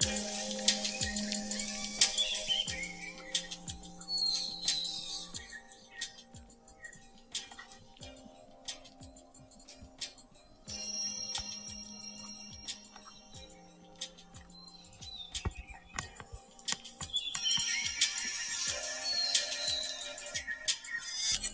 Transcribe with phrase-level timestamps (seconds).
[0.00, 0.06] ス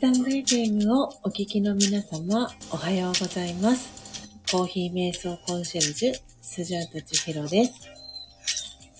[0.00, 4.30] タンド FM をお聞きの皆様、おはようございます。
[4.52, 7.85] コーヒー瞑想コンシェルジュ、スジャータチヒロです。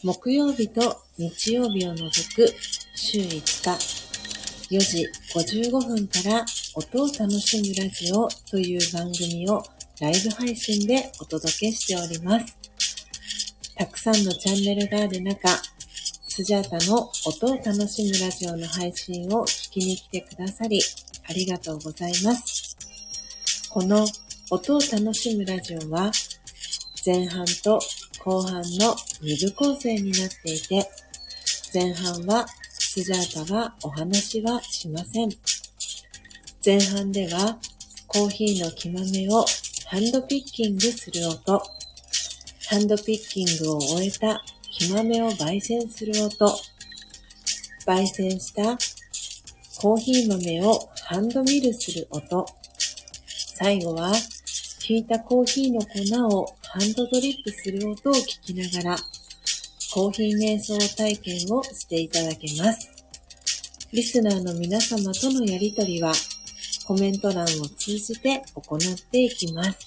[0.07, 2.47] 木曜日と日曜日を除く
[2.95, 5.05] 週5日、4時
[5.35, 9.65] 55分から音を楽しむラジオという番組を
[10.01, 12.57] ライブ配信でお届けしております。
[13.75, 15.49] たくさんのチャンネルがある中、
[16.29, 20.81] スジャータの音を楽しむラジオの配信を聞きに来てくださり、
[21.29, 22.77] ありがとうございます。
[23.71, 24.07] この
[24.51, 26.13] 音を楽しむラジオは、
[27.05, 27.81] 前半と
[28.27, 30.91] 後半の2部構成になっていて、
[31.73, 35.31] 前半はスジャータはお話はしません。
[36.65, 37.57] 前半では
[38.09, 39.45] コーヒーの木豆を
[39.87, 41.63] ハンドピッキングする音、
[42.69, 44.43] ハンドピッキングを終えた
[44.73, 46.59] 木豆を焙煎する音、
[47.87, 48.77] 焙煎した
[49.81, 52.45] コーヒー豆をハンドミルする音、
[53.55, 54.13] 最後は
[54.81, 55.81] ひいたコーヒーの
[56.29, 58.97] 粉をハンドドリップする音を聞きながら、
[59.95, 62.91] コーヒー瞑想体験をしていただけます。
[63.93, 66.13] リスナーの皆様とのやりとりは、
[66.87, 69.79] コメント欄を通じて行っていきます。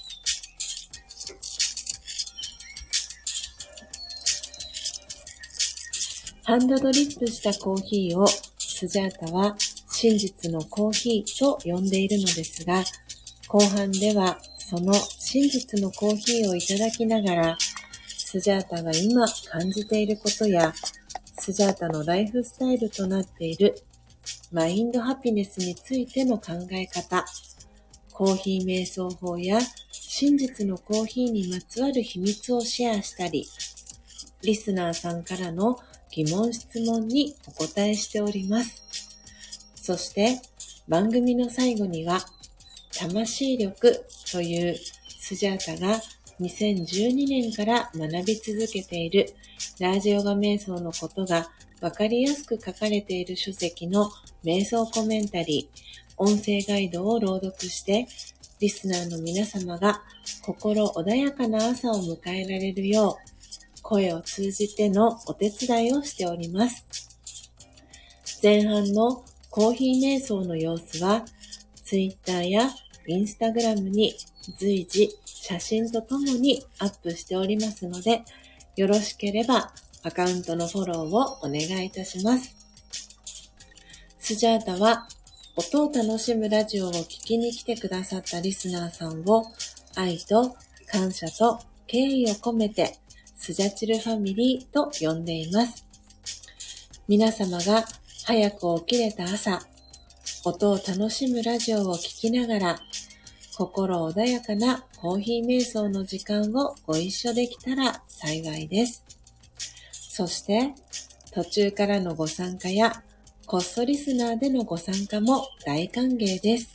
[6.43, 8.25] ハンドドリップしたコーヒーを
[8.57, 9.55] スジャータは
[9.91, 12.83] 真実のコーヒーと呼んでいるのですが、
[13.47, 14.93] 後半ではその
[15.31, 17.57] 真実のコーヒーをいただきながら、
[18.07, 20.73] スジャータが今感じていることや、
[21.39, 23.75] スジャータのライフスタイルとなっている
[24.51, 27.23] マインドハピネスについての考え方、
[28.11, 29.59] コーヒー瞑想法や
[29.91, 33.47] 真実のコーヒーにまつわる秘密をシェアしたり、
[34.41, 35.77] リスナーさんからの
[36.09, 38.83] 疑問質問にお答えしております。
[39.75, 40.41] そして
[40.87, 42.19] 番組の最後には
[42.97, 44.75] 魂力という
[45.29, 46.01] スジャータが
[46.39, 49.31] 2012年から学び続けている
[49.79, 51.51] ラージヨガ瞑想のことが
[51.81, 54.09] わかりやすく書かれている書籍の
[54.43, 58.07] 瞑想コメンタリー、音声ガイドを朗読して、
[58.59, 60.01] リスナーの皆様が
[60.41, 63.19] 心穏やかな朝を迎えられるよ
[63.77, 66.87] う、声を通じてのお手伝いをしております。
[68.41, 71.23] 前半のコーヒー瞑想の様子は、
[71.85, 72.71] Twitter や
[73.07, 74.15] Instagram に
[74.57, 78.23] 随時写真とともにアップしておりますので、
[78.75, 79.71] よろしければ
[80.03, 82.55] アカウントのフォローをお願いいたします。
[84.19, 85.07] スジャータは
[85.55, 89.45] 音を楽しむラジオを聞きに来てくださったリスナーさんを
[89.95, 90.55] 愛と
[90.91, 92.95] 感謝と敬意を込めて
[93.35, 95.85] スジャチルファミリーと呼んでいます。
[97.07, 97.85] 皆様が
[98.25, 99.59] 早く起きれた朝、
[100.45, 102.79] 音を楽しむラジオを聴きながら、
[103.59, 109.03] 心穏やかなコーヒー瞑想の時間をご一緒できたら幸いです。
[109.91, 110.73] そして、
[111.33, 113.03] 途中からのご参加や、
[113.45, 116.69] こっそリスナーでのご参加も大歓迎です。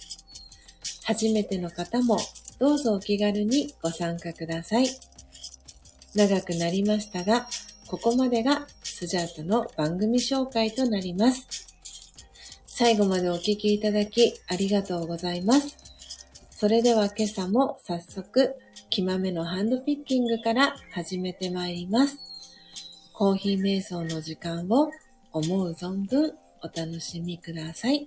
[1.07, 2.19] 初めての方も
[2.59, 4.89] どうぞお気軽にご参加ください。
[6.15, 7.49] 長くなりましたが、
[7.89, 11.47] ここまでがスジャータの番組紹介となります。
[12.67, 15.84] 最後までお聞きいただきありがとうございます。
[16.57, 18.55] それでは今朝も早速、
[18.89, 22.17] きまめのハンドピッキングから始めてまいります。
[23.13, 24.89] コーヒー瞑想の時間を
[25.33, 26.33] 思う存分
[26.63, 28.07] お楽しみください。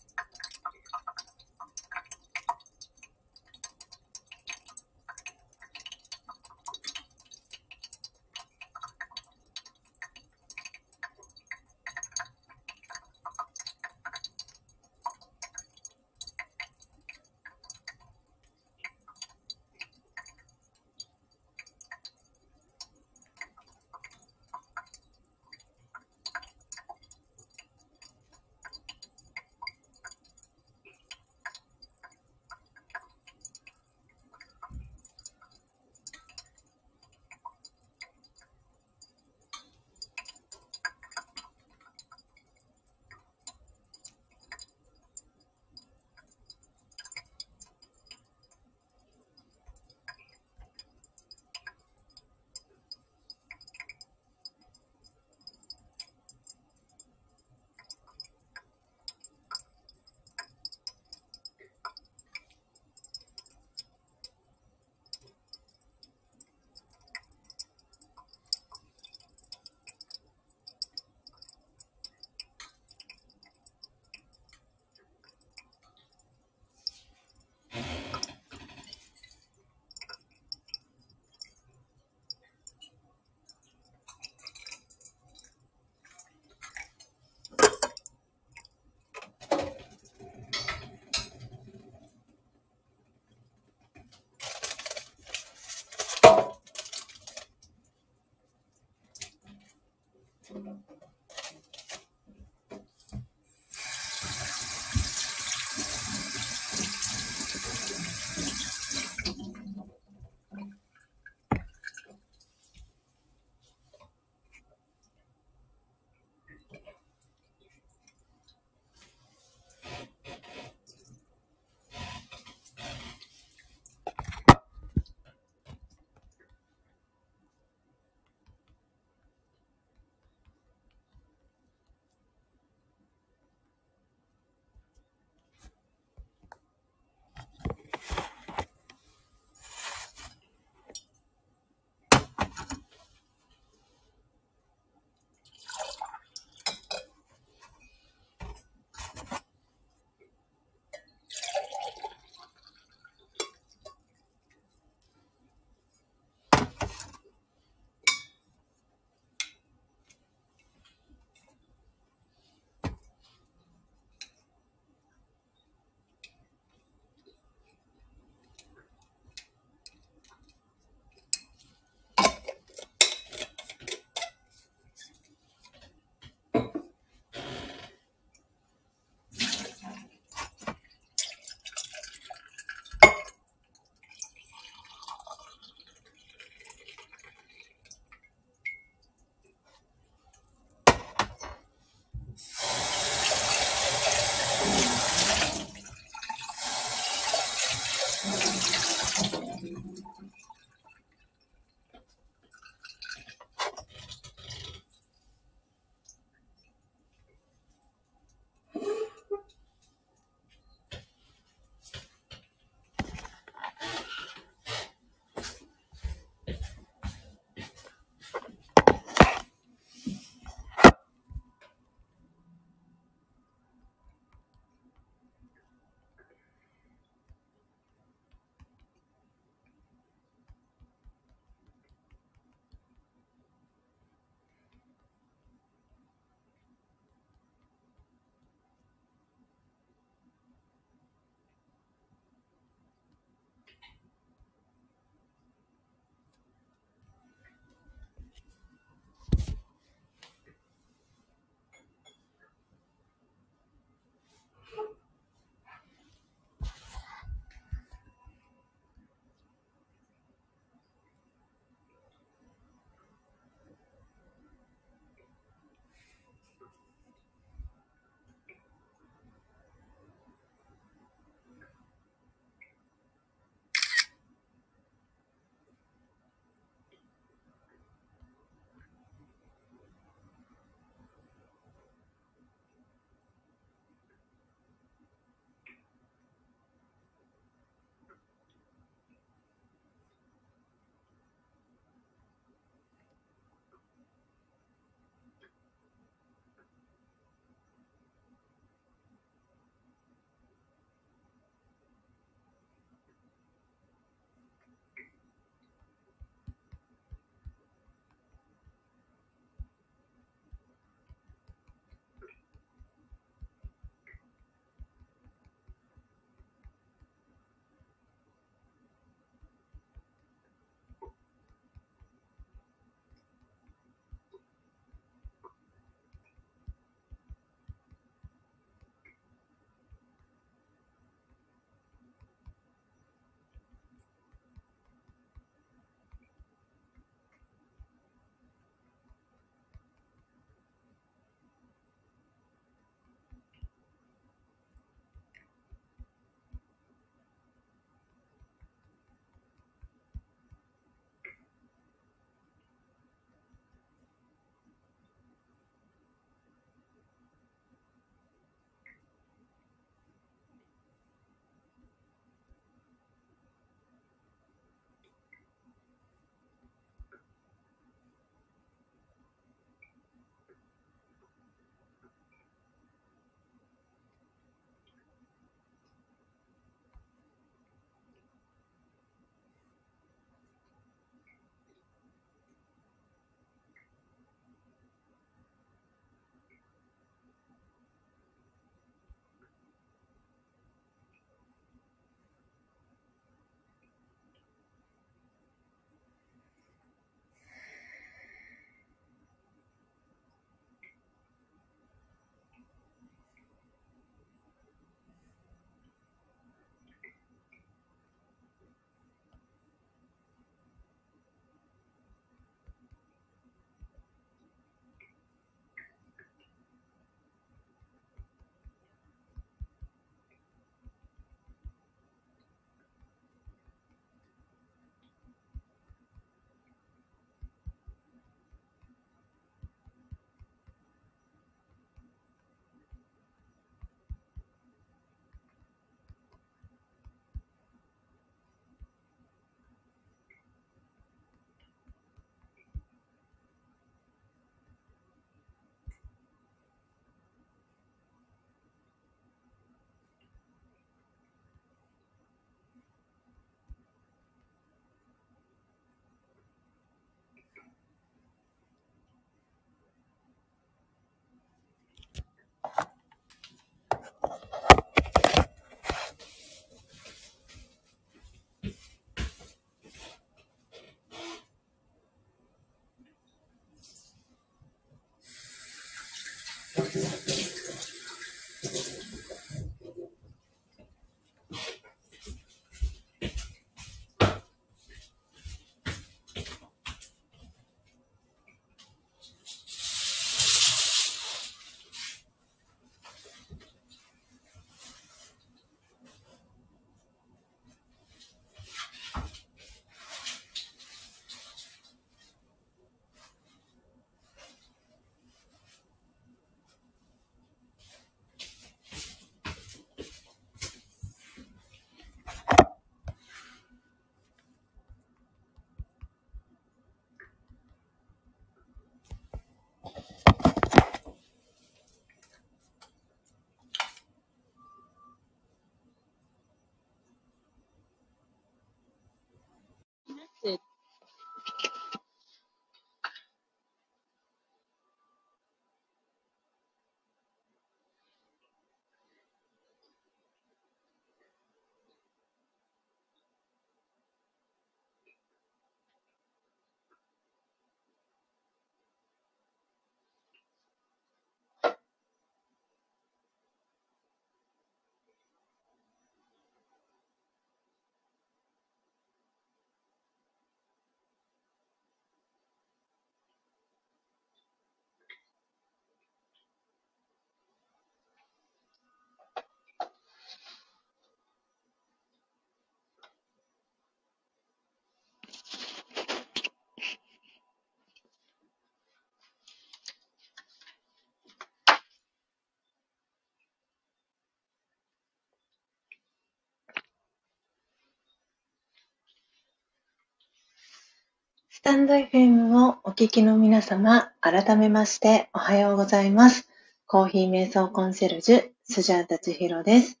[591.60, 596.48] スタンド FM をお聞きの皆様、改めましておはようございます。
[596.86, 600.00] コーヒー瞑想コンシェルジュ、スジャータチヒロです。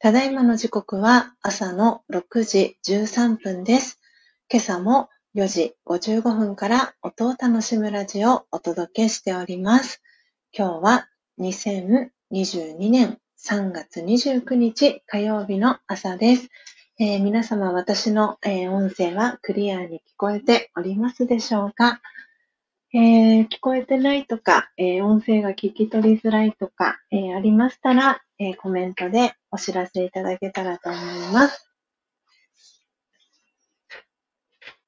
[0.00, 4.00] ただいまの時刻は朝の6時13分です。
[4.50, 10.02] 今朝も4時55分から音を楽しむラジオをお届けしております。
[10.52, 11.08] 今日は
[11.40, 16.50] 2022年3月29日火曜日の朝です。
[17.04, 22.00] えー、皆様、私の、えー、音声はクリアに聞こえておりますでしょうか、
[22.94, 31.71] えー、聞こえてないとか、え音声が聞き取りづらいとか、えありましたら、えコメントでお知らせいただけたらと思います。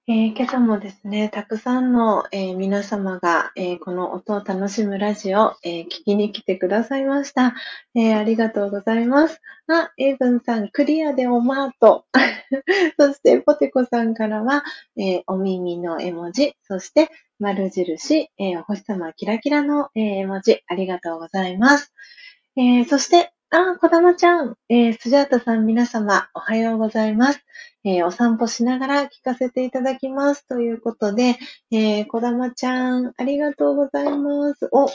[0.06, 7.54] えー、今朝もですね、たくさんの、えー、皆様が、えー、この音を楽しむラジオ、え聞きに来てくださいました、
[7.94, 9.40] えありがとうございます。
[9.66, 12.04] あ、エイブンさん、クリアでおマート。
[13.00, 14.62] そして、ポテコさんからは、
[14.98, 17.08] えお耳の絵文字、そして、
[17.38, 21.94] 丸印、えお星様キラキラの、え絵文字、ありがとうございます。
[22.56, 27.38] えそして、あ、こだまちゃん、えー、スジャータさん皆様、おはようございます。
[27.84, 30.44] えー、お散歩しながら聞かせていただきます。
[30.48, 31.38] ということで、
[31.70, 34.68] えー、こだまちゃん、ありがとうございます。
[34.72, 34.88] お、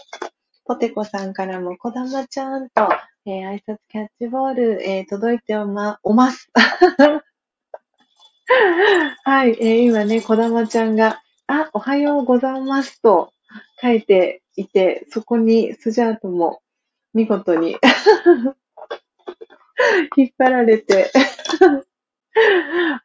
[0.66, 2.90] ポテコさんからも、こだまちゃんと、
[3.26, 6.52] えー、挨拶キャッチボール、えー、届いておま、おます。
[9.24, 13.32] はい、えー、今ね、こだまちゃんが、あ、おはようございますと
[13.82, 16.60] 書いていて、そこにスジャートも
[17.14, 17.78] 見事に。
[20.16, 21.12] 引っ張られて。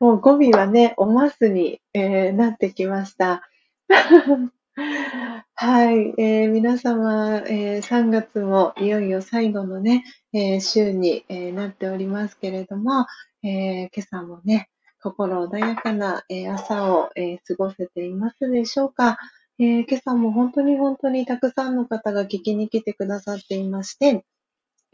[0.00, 3.48] もう語尾はね、おますに、えー、なってきました。
[5.56, 13.06] はい、えー、皆様、えー、3月もいよいよ最後のね、えー、週に、えなっておりますけれども、
[13.42, 14.68] え今朝もね、
[15.00, 19.18] 心穏やかな、え朝を、え過ごせていますでしょうか、
[19.58, 24.24] え今朝も本当に本当にたくさんの方が聞きに来てくださっていまして、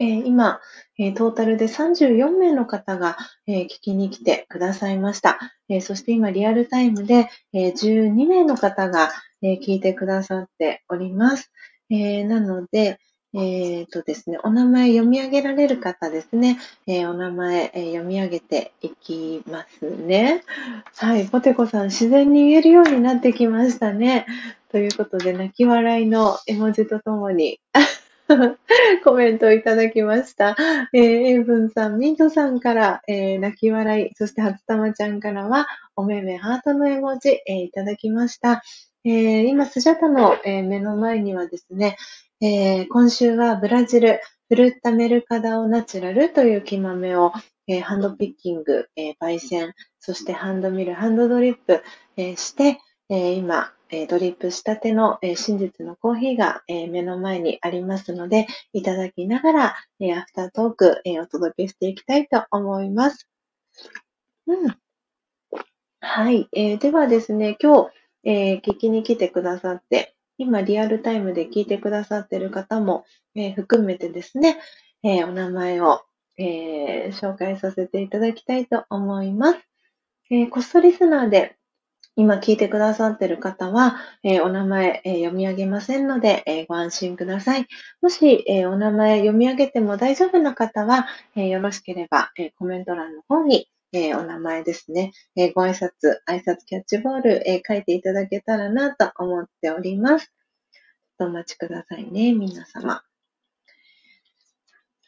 [0.01, 0.59] えー、今、
[0.97, 5.37] えー、トータルで34名の方が、えー、聞きに来てくださいました。
[5.69, 9.11] えそして今、リアルタイムで、え12名の方が、
[9.43, 11.51] え聞いてくださっております。
[11.89, 12.97] えなので、
[13.33, 20.43] えっ、とですね、お名前読み上げられる方ですね、えお名前、え読み上げていきますね。
[20.97, 24.25] はい、ポテコさん、自然に言えるようになってきましたね。
[24.69, 27.61] ということで、泣き笑いの絵文字とともに、
[29.03, 30.55] コメントをいただきました。
[30.93, 38.61] えー、エイブンさん、ミントさんから、えー、泣き笑い、そして初玉ちゃんからは、おめめハートの絵文字、えー、いただきました。
[39.03, 41.97] えー、今、スジャタの、えー、目の前にはですね、
[42.43, 44.19] えー、今週はブラジル、
[44.49, 47.33] フルッタメルカダオナチュラルという木豆を、
[47.67, 51.83] えー、ハンドピッキング、えー、焙煎、そしてハンドミル、ハンドドリップ、
[52.17, 63.29] え、して、え、今、えドリップしたての、え真実のコーヒーが、え目の前にありますので、いただきながら、えアフタートーク、えお届けしていきたいと思います。
[64.47, 64.75] うん。
[65.99, 66.49] はい。
[66.53, 67.91] え、ではですね、今日、
[68.23, 73.05] え、聞きに来てくださって、今リアルタイムで聞いてくださっている方も、
[73.35, 74.59] えー、含めてですね、
[75.03, 76.01] えお名前を、
[76.37, 79.59] え紹介させていただきたいと思います。
[80.31, 81.57] えこっそリスナーで
[82.15, 87.67] 今聞いてくださっている方は、え、お名前、え、読み上げませんので、え、ご安心ください。
[88.01, 95.91] もし、えお名前読み上げても大丈夫な方は、えよろしければ、えコメント欄の方に、えお名前ですね、えご挨拶、
[96.27, 100.31] 挨拶キャッチボール、え書いていただけたらなと思っております。
[101.19, 103.03] お待ちくださいね、皆様。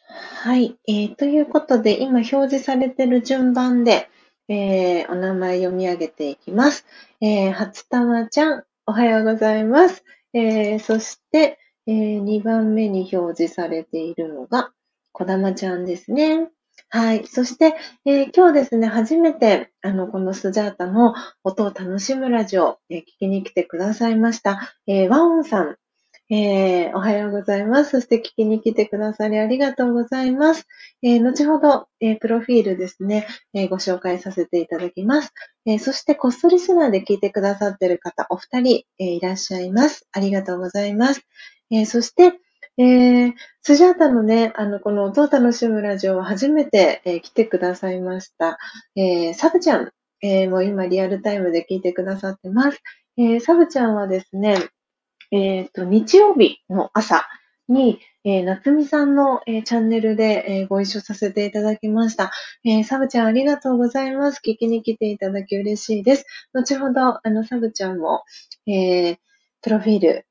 [0.05, 1.15] はい、えー。
[1.15, 4.09] ということで、今表示されている順番で、
[4.47, 6.85] えー、お名前読み上げていきます。
[7.21, 10.03] えー、初玉ちゃん、おはようございます。
[10.33, 11.57] えー、そして、
[11.87, 14.71] えー、2番目に表示されているのが、
[15.13, 16.49] こだまちゃんですね。
[16.95, 17.25] はい。
[17.25, 17.75] そして、
[18.05, 24.75] えー、今日ですね、初めて、あの、このスジャータの音を楽しむラジオ、えー、聞きに来てくださいました。
[24.85, 25.75] えー、ワオンさん、
[26.29, 27.89] えー、おはようございます。
[27.89, 30.67] そして聞きに来てくださりありがとうございます。
[31.01, 33.25] えー、後ほど、えー、プロフィールですね、
[33.55, 35.33] えご紹介させていただきます。
[35.65, 40.07] えそして、こっそりスナーで聞いてくださっている方、お二人、えいらっしゃいます。
[40.11, 41.23] ありがとうございます。
[41.71, 42.33] えそして、
[42.77, 48.57] えー、スジャータのね、あの、この音を楽しむラジオは初めて、えー、来てくださいました。
[48.95, 49.91] えー、サブちゃん、
[50.21, 52.81] えー、もう今リアルタイムで聞いてくださってます。
[53.17, 54.57] えー、サブちゃんはですね、
[55.31, 57.27] えっ、ー、と、日曜日の朝
[57.67, 62.31] に、えー、夏美さんの、えー、チャンネルで、えー、ご一緒させていただきました。
[62.65, 64.41] えー、サブちゃんありがとうございます。
[64.43, 66.25] 聞きに来ていただき嬉しいです。
[66.53, 68.23] 後ほど、あの、サブちゃんも、
[68.65, 69.17] えー、
[69.61, 70.25] プロフィール、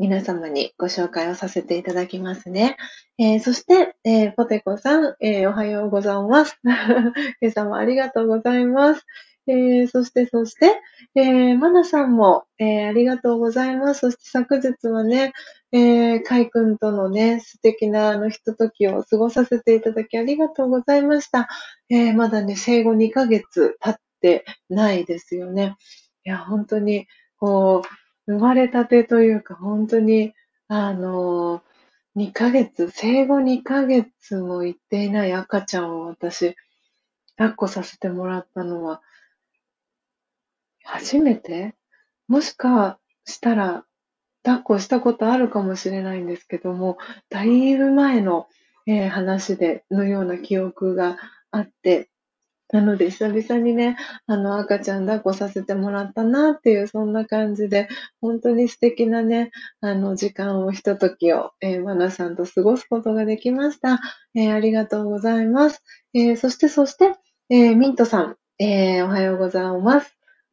[0.00, 2.78] 皆様にご紹介をさせていただきますね。
[3.18, 6.58] えー、そして、えー、ポテコさん、えー、おはようございます。
[6.64, 9.04] 今朝もありがとうございます。
[9.46, 10.80] えー、そして、そして、
[11.14, 14.00] えー、マナさんも、え、ありがとうございます。
[14.00, 15.34] そして昨日はね、
[15.70, 21.46] え、カイ君とのね、素敵なあのひとときを過ごさせていただきありがとうございました。
[21.90, 25.74] え、まだね、生後2ヶ月経ってないですよね。
[26.24, 27.06] いや、本当に、
[27.36, 27.99] こう、
[28.30, 30.34] 生まれたてというか、本当に、
[30.68, 31.62] あの、
[32.16, 36.56] 2ヶ月、生後2ヶ月も行っていない赤ちゃんを私、
[37.36, 39.02] 抱っこさせてもらったのは、
[40.84, 41.74] 初めて？
[42.28, 43.84] もしかしたら、
[44.44, 46.98] 抱っこしたことあるかもしれないんですけども、
[47.30, 48.48] だいぶ前の、
[48.86, 51.16] えー、話で、のような記憶が
[51.50, 52.09] あって、
[52.72, 57.88] なので、久々にね、あの、赤ちゃん抱っこさせてもらったなっていう、そんな感じで、
[58.20, 64.00] 本当に素敵なね、あの、時間を、ひとときを、えー、マナさんと過ごすことができました。
[64.34, 65.82] えー、ありがとうございます。
[66.14, 67.14] えー、そして、そして、
[67.48, 70.16] えー、ミントさん、えー、おはようございます。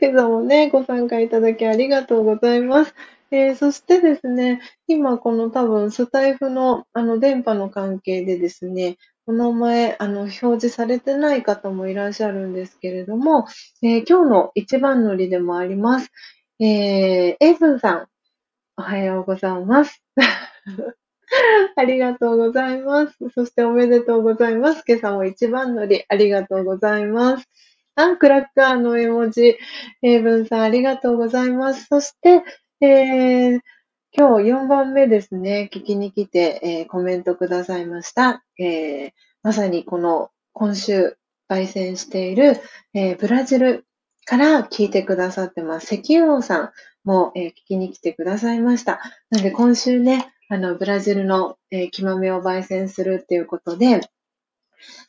[0.00, 2.94] 今朝もね、ご参加いただきありがとうございます。
[3.30, 8.96] えー、そしてですね、今この多分スタイフのあの電波の関係でですね、
[9.28, 13.46] お名前あの表示されてない方もいらっしゃるんですけれども、
[13.82, 16.10] えー、今日の一番乗りでもあります。
[16.58, 16.66] えー、
[17.38, 18.06] エイブンさん、
[18.78, 20.02] おはようございます。
[21.76, 23.18] ありがとうございます。
[23.34, 24.82] そしておめでとうございます。
[24.88, 27.46] 今朝も一番乗りありがとうございます。
[27.96, 29.58] あ、クラッカーの絵文字。
[30.00, 31.84] 英文さん、ありがとうございます。
[31.84, 32.44] そして、
[32.80, 33.60] えー、
[34.20, 35.70] 今日4番目ですね。
[35.72, 38.42] 聞きに来て、えー、コメントくださいました。
[38.58, 39.10] えー、
[39.44, 41.16] まさにこの今週
[41.48, 42.60] 焙煎している、
[42.94, 43.86] えー、ブラジル
[44.24, 45.94] から聞いてくださってます。
[45.94, 46.70] 石油王さん
[47.04, 48.98] も、えー、聞きに来てくださいました。
[49.30, 54.00] なので今週ね、あの、ブラジルの、えー、木豆を焙煎するっていうことで、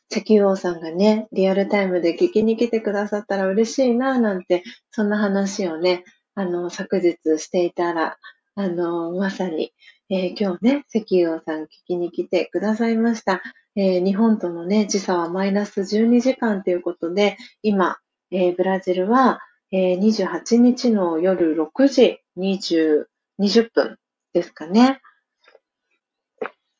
[0.08, 4.62] 石油王さんがね、リアルタイムで聞きに来てくださったら嬉しいな、なんて、
[4.92, 6.04] そんな話をね、
[6.36, 8.16] あの、昨日していたら、
[8.60, 9.72] あの、まさに、
[10.10, 13.40] えー、今日ね、石油王さん聞きに来てくださいました。
[13.74, 17.96] えー、日本とのね、時差はマイナス12時間ということで、今、
[18.30, 19.40] えー、ブラジルは、
[19.72, 23.06] え28日の夜6時20、
[23.40, 23.96] 20分
[24.34, 25.00] ですかね。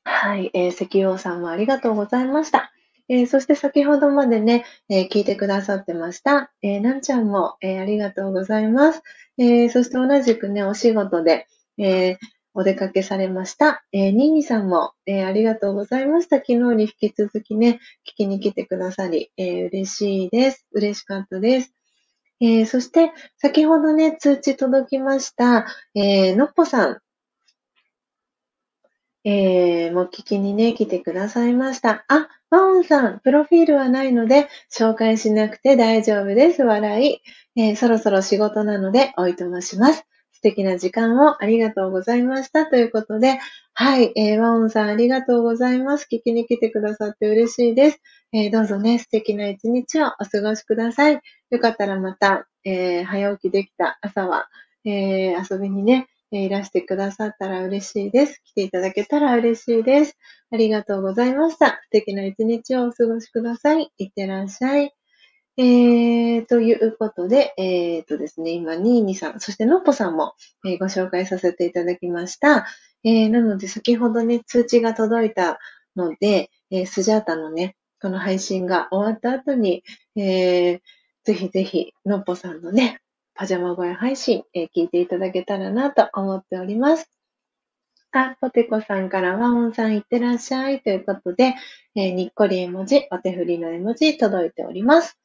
[0.05, 2.73] はい、えー、石油王さんもありがとうございました。
[3.09, 6.53] えー、そして先ほどまでね、えー、聞いてくださってました。
[6.63, 9.03] えー、なんちゃんも、え、ありがとうございます。
[9.39, 11.47] え、そして同じくね、お仕事で、
[11.81, 12.17] えー、
[12.53, 13.85] お出かけされました。
[13.93, 16.37] えー、ニーニさんも、えー、ありがとうございました。
[16.37, 20.67] 昨日に引き続きね、聞きに来てくださり、えー、嬉しいです。
[20.73, 21.73] 嬉しかったです。
[22.41, 26.99] えー、そして、先ほどね、通知届きました、えー、のっぽさん。
[29.23, 32.07] えー、も聞きにね、来てくださいました。
[32.09, 36.63] あ、ワオンさん、プロフィールはないので、紹介しなくて大丈夫です。
[36.63, 37.21] 笑い。
[37.57, 40.07] えー、そろそろ仕事なので、おいとまします。
[40.41, 42.65] 素敵な時間をありがとうございました。
[42.65, 43.39] ということで、
[43.75, 46.09] はい、えー、ワオンさんありがとうございます。
[46.11, 48.01] 聞きに来てくださって嬉しいです。
[48.33, 51.21] えー、どうぞね、素敵な一日をお過ごしください。
[51.51, 54.49] よかったらまた、えー、早起きできた朝は、
[54.87, 58.41] えー、遊びにね、いらしてくださったら嬉しいです。
[58.45, 60.17] 来ていただけたら嬉しいです。
[60.51, 61.67] ありがとうございました。
[61.67, 63.91] 素敵な一日をお過ごしください。
[63.99, 64.95] いってらっしゃい。
[65.63, 70.33] えー、ということで、えー、とですね、今、ニーニさん、そしてのっぽさんも、
[70.65, 72.67] えー、ご紹介させていただきました。
[73.05, 75.59] えー、なので、先ほどね、通知が届いた
[75.97, 79.85] ので、えー、スジャータのね、この配信が終わった後に、
[80.17, 80.81] えー、
[81.25, 83.03] ぜひぜひ、のっぽさんのね、
[83.35, 87.11] パジャマ声配信、えー、聞いていただけたらなと思っております。
[88.13, 91.55] あ、ポテコさんからワオンさんいってらっしゃいということで、
[91.95, 95.21] えー、にっこり絵文字、お手振りの絵文字届いております。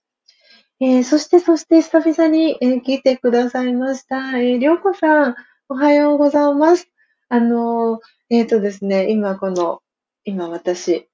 [0.82, 4.38] えー、そして、そして、久々に、えー、来てくださいました。
[4.38, 5.36] えー、りょうこさん、
[5.70, 6.90] おはようございます。
[7.30, 9.82] あのえっ、とですね、今この、
[10.26, 11.08] 今私、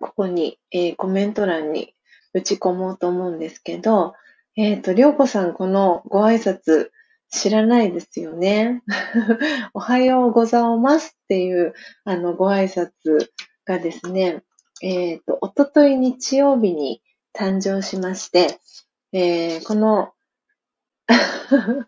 [0.00, 1.94] ここに、えコメント欄に
[2.32, 4.14] 打ち込もうと思うんですけど、
[4.56, 6.88] えっ、と、りょうこさん、このご挨拶
[7.30, 8.82] 知らないですよね。
[9.74, 13.28] おはようございますっていう、あの、ご挨拶
[13.66, 14.42] がですね、
[14.80, 17.02] えっ、と、おととい日曜日に、
[17.38, 18.58] 誕生しまして、
[19.12, 20.12] えー、この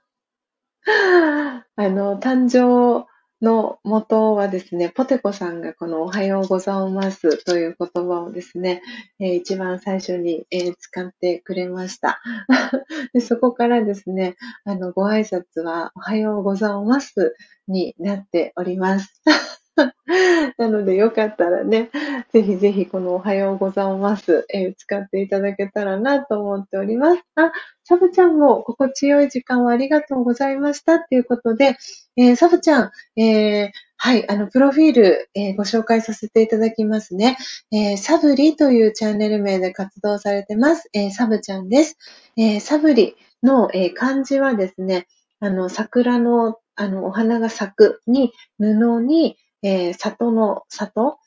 [1.77, 3.07] あの、誕生
[3.43, 8.83] の元はですね、ポテコさんがこのおはようございますという言葉をですね、
[9.19, 12.21] えー、一番最初に、えー、使ってくれました
[13.13, 13.21] で。
[13.21, 17.35] そこからですね、あの、ご挨拶はおはようございます
[17.67, 19.21] になっております。
[20.59, 21.91] なのでよかったらね、
[22.33, 27.23] ぜひぜひこのおはようございます、えー、使っていただけたらなと思っております。
[27.37, 27.53] あ、
[27.85, 31.77] サブちゃんも心地よい時間をありがとうございましたっていうことで、
[32.17, 37.37] えー、サブちゃん、えー、はい、あの、プロフィール、え、ご紹介させていただきますね。
[37.71, 40.89] え、サブリというチャンネル名で活動されてます。
[40.95, 41.99] え、サブちゃんです。
[42.37, 45.07] え、サブリの、えー、漢字はですね、
[45.39, 51.19] あの、桜の、あの、お花が咲くに、布に、えー、里の里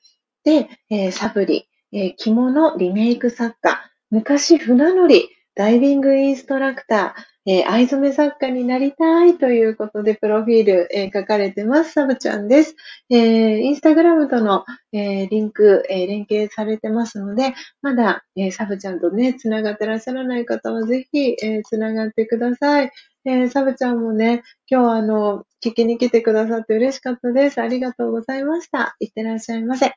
[0.43, 3.80] で、えー、サブリ、えー、着物リメイク作家、
[4.10, 11.91] 昔船乗り、ダイビングインストラクター、えー、藍染め作家になりたいということで、プロフィール、えー、書かれてます。
[11.91, 12.76] サブちゃんです。
[13.10, 22.91] えー、インスタグラムとの、えー、リンク、えー、連携されてますので、まだ、えー、サブちゃんとね、つながってらっしゃらない方はぜひ、えー、つながってください。
[23.26, 27.62] えー、サブちゃんもね、今日あの、聞きに来てくださって嬉しかったです。
[27.62, 28.95] ありがとうございました。
[29.00, 29.94] いってらっしゃいませ。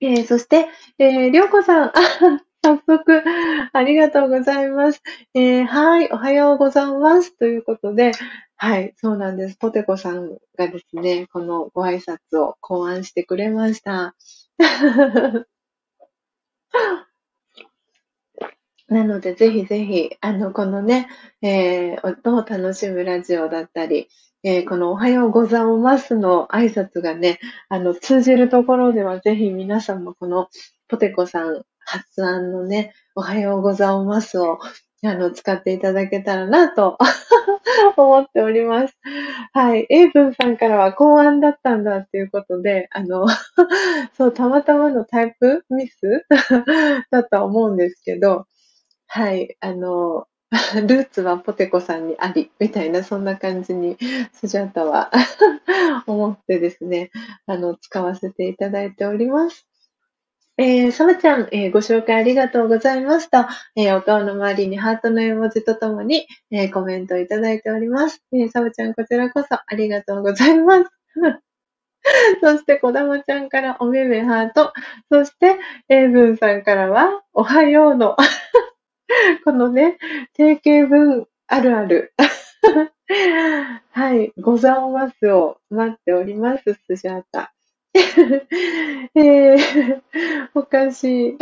[0.00, 0.68] えー、そして、
[0.98, 1.92] えー、りょうこさん、
[2.62, 3.22] 早速、
[3.72, 5.00] ありがとうございます。
[5.34, 7.34] えー、はい、おはようございます。
[7.38, 8.12] ということで、
[8.56, 9.56] はい、そうなんです。
[9.56, 14.14] ポテコさんがですね、このご挨拶を考案してくれました。
[18.88, 21.08] なので、ぜひぜひ、あの、このね、
[21.42, 24.08] えー、音を楽しむラジオだったり、
[24.44, 30.48] えー、このおはようございますの挨拶がね、あの、通じるところでは、ぜひ皆さんもこの
[30.86, 34.60] ポテコさん発案のね、おはようございますを、
[35.04, 36.96] あの、使っていただけたらなと
[37.96, 38.96] 思っております。
[39.52, 39.86] はい。
[39.90, 43.26] エイブンさんからは考案だったんだっていうことで、あの
[44.16, 45.64] そう、たまたまのタイプ？
[45.70, 46.24] ミス？
[47.10, 48.46] だとは思うんですけど、
[49.16, 50.28] はい、あの、
[50.86, 53.96] ルーツはポテコさんにあり、みたいな、そんな感じに、
[54.34, 55.10] スジャータは
[56.06, 57.10] 思ってですね、
[57.46, 59.66] あの、使わせていただいております。
[60.58, 63.38] えー、サムちゃん、えー、ご紹介ありがとうございますと、
[63.74, 68.22] えー、お顔の周りにハートの絵文字とともに、えー、コメントをいただいております。
[68.34, 70.90] えー、サムちゃん、こちらこそありがとうございます。
[72.42, 74.74] そして、こだまちゃんからおめめハート。
[75.10, 78.14] そして、エイブンさんからは、おはようの
[79.44, 79.98] このね、
[80.34, 82.12] 定型文あるある。
[83.92, 87.52] はい、ございますを待っております、スジャータ。
[89.14, 90.02] えー、
[90.54, 91.38] おかしい。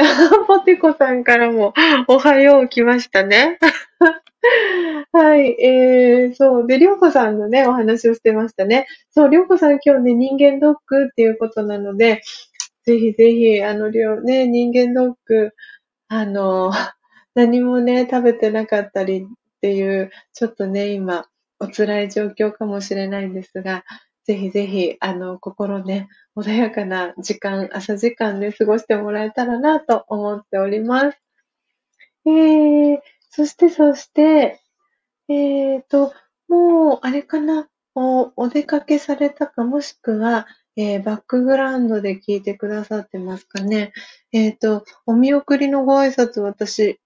[0.46, 1.72] ポテコさんからも、
[2.06, 3.58] おはよう来ましたね。
[5.12, 6.66] はい、えー、そう。
[6.66, 8.86] で、りょうこさんのね、お話をしてましたね。
[9.10, 12.22] そう、りょうこさん今日ね、人間ドックっていうことなので、
[12.84, 15.54] ぜひぜひ、あの、りょう、ね、人間ドック、
[16.08, 16.72] あの、
[17.34, 19.26] 何もね、食べてなかったりっ
[19.60, 21.26] ていう、ちょっとね、今、
[21.60, 23.84] お辛い状況かもしれないんですが、
[24.24, 31.18] ぜひぜひ、あの、心ね、穏やかな時間、朝時間で、ね、過ごしてもらえたらなと思っております。
[32.26, 32.98] えー、
[33.30, 34.60] そしてそして、
[35.28, 36.12] えーと、
[36.48, 40.46] もう、あれかな、お、お出かけされたか、もしくは、
[40.76, 43.92] えー、バックグラウンドで聞いてくださってますかね。
[44.32, 46.98] えっ、ー、と、お見送りのご挨拶私、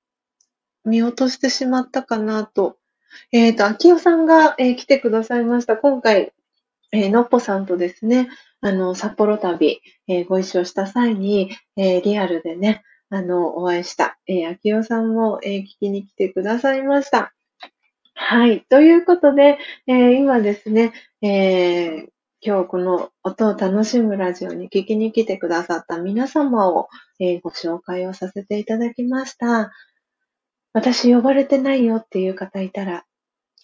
[0.84, 2.76] 見落としてしまったかなと。
[3.32, 5.76] えっ、ー、と、秋代さんが、えー、来てくださいました。
[5.76, 6.32] 今回、
[6.92, 8.28] えー、のっぽさんとですね、
[8.60, 17.32] あの、札幌旅、えー、ご一緒した際に、えー、リアルでね、あの、お会いした、えー、秋代さんも、えー、聞きに来てくださいました。
[18.14, 18.62] はい。
[18.68, 20.92] ということで、えー、今ですね、
[21.22, 22.08] えー、
[22.40, 26.88] 今日この音を楽しむラジオに聞きに来てくださった皆様を、
[27.20, 29.72] えー、ご紹介をさせていただきました。
[30.72, 33.04] 私呼ばれてないよっていう方いたら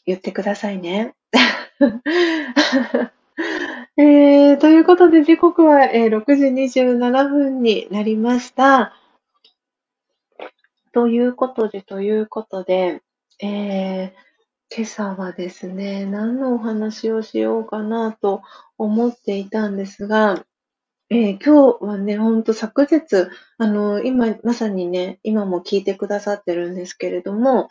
[0.07, 1.15] 言ってくださいね。
[3.97, 6.45] えー、ということで時刻は、えー、6時
[6.81, 8.95] 27分になりました。
[10.93, 13.03] ということで、ということで、
[13.43, 14.13] えー、
[14.75, 18.43] 今朝はですね、何のお話をしようかなと
[18.79, 20.45] 思っていたんですが、
[21.11, 23.29] えー、今日はね、ほんと昨日、
[23.59, 27.69] あの、今、まさにね、今も聞いてくださってるんですけれども、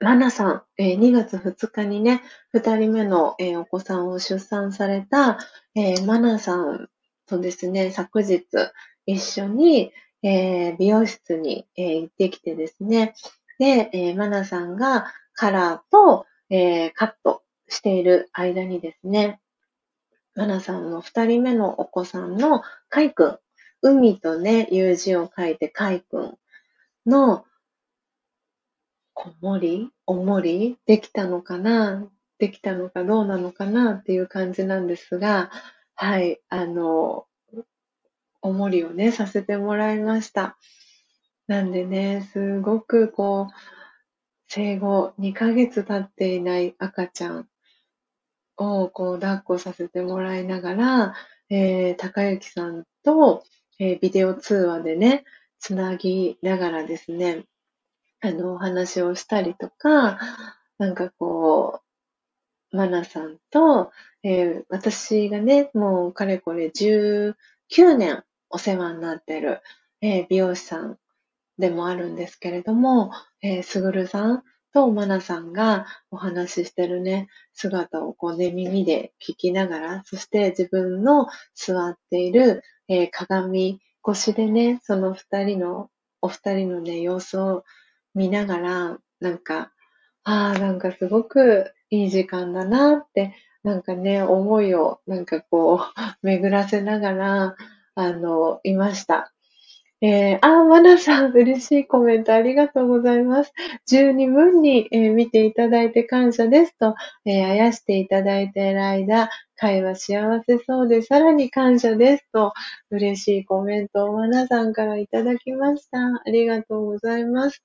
[0.00, 2.22] マナさん、えー、2月2日にね、
[2.54, 5.38] 2人目の、えー、お子さんを出産された、
[5.74, 6.88] えー、マナさん
[7.26, 8.46] とですね、昨日
[9.04, 9.92] 一緒に、
[10.22, 13.14] えー、美容室に、えー、行ってきてですね、
[13.58, 19.40] で、えー、マナさんがカラーと、えー、カットしている間にですね、
[20.36, 23.38] マナさんの二人目のお子さんのカイくん、
[23.82, 26.38] 海とね、U 字を書いてカイくん
[27.06, 27.44] の
[29.14, 32.06] こもりおもりできたのかな？
[32.38, 33.92] できたのかどうなのかな？
[33.92, 35.50] っていう感じなんですが、
[35.94, 37.24] はい、あの、
[38.42, 40.58] おもりをね、させてもらいました。
[41.46, 43.54] なんでね、すごくこう、
[44.48, 47.48] 生後2ヶ月経っていない赤ちゃん。
[48.56, 51.14] をこう抱っこさせてもらいながら、
[51.50, 53.44] えー、高幸さんと、
[53.78, 55.24] えー、ビデオ通話でね、
[55.58, 57.44] つなぎながらですね、
[58.20, 60.18] あの、お話をしたりとか、
[60.78, 61.80] なんかこ
[62.72, 63.92] う、マナさんと、
[64.22, 67.34] えー、私がね、もうかれこれ19
[67.96, 69.60] 年お世話になってる、
[70.00, 70.98] えー、美容師さん
[71.58, 73.12] でもあるんですけれども、
[73.42, 74.42] えー、すぐるさん
[74.76, 85.88] とまなさんがお話ししてるね、姿をこうね、耳で聞きながら、そして自分の座っている、えー、鏡越しでね、その二人の、
[86.20, 87.64] お二人のね、様子を
[88.14, 89.72] 見ながら、なんか、
[90.24, 95.80] ああ、なんかすごくいい時間だなって、なんかね、思いをなんかこう、
[96.20, 97.56] 巡らせながら、
[97.94, 99.32] あの、いました。
[100.02, 103.52] えー、あ、まなさん、嬉しいコメントありがとうございます。
[103.86, 106.94] 十二分に、えー、見ていただいて感謝ですと、
[107.24, 112.52] えー、あやしていただいている間、会話幸せそうで、さらに感謝ですと、
[112.90, 115.98] 嬉しいコメントをまなさんからいただきました。
[115.98, 117.62] ありがとうございます。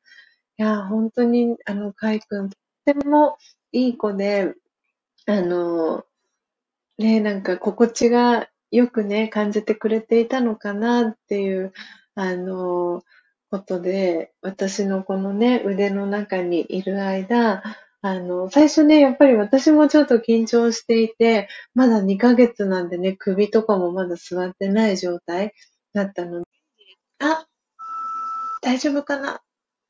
[0.57, 3.37] いや、本当に、あの、かいくん、とっても
[3.73, 4.53] いい子で、
[5.25, 6.05] あの、
[6.97, 11.73] ね、なんか心地がよくね、感じてくれていたのかなっていう、
[12.15, 13.03] あの、
[13.49, 17.63] ことで、私のこのね、腕の中にいる間、
[18.01, 25.53] あの、最初ね、やっぱり私もちょっと緊張していて、まだ2ヶ月なんでね、首とかもまだ座ってない状態
[25.93, 26.45] だったので、
[27.19, 27.45] あ、
[28.61, 29.41] 大丈夫かな？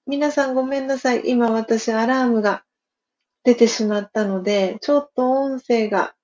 [0.08, 1.24] 皆さんごめんなさい。
[1.26, 2.64] 今私アラームが
[3.44, 6.16] 出てしまったので、ちょっと音声が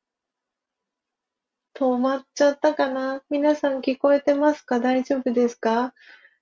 [1.78, 3.22] 止まっちゃったかな？
[3.30, 4.80] 皆さん聞こえてますか？
[4.80, 5.94] 大丈夫ですか？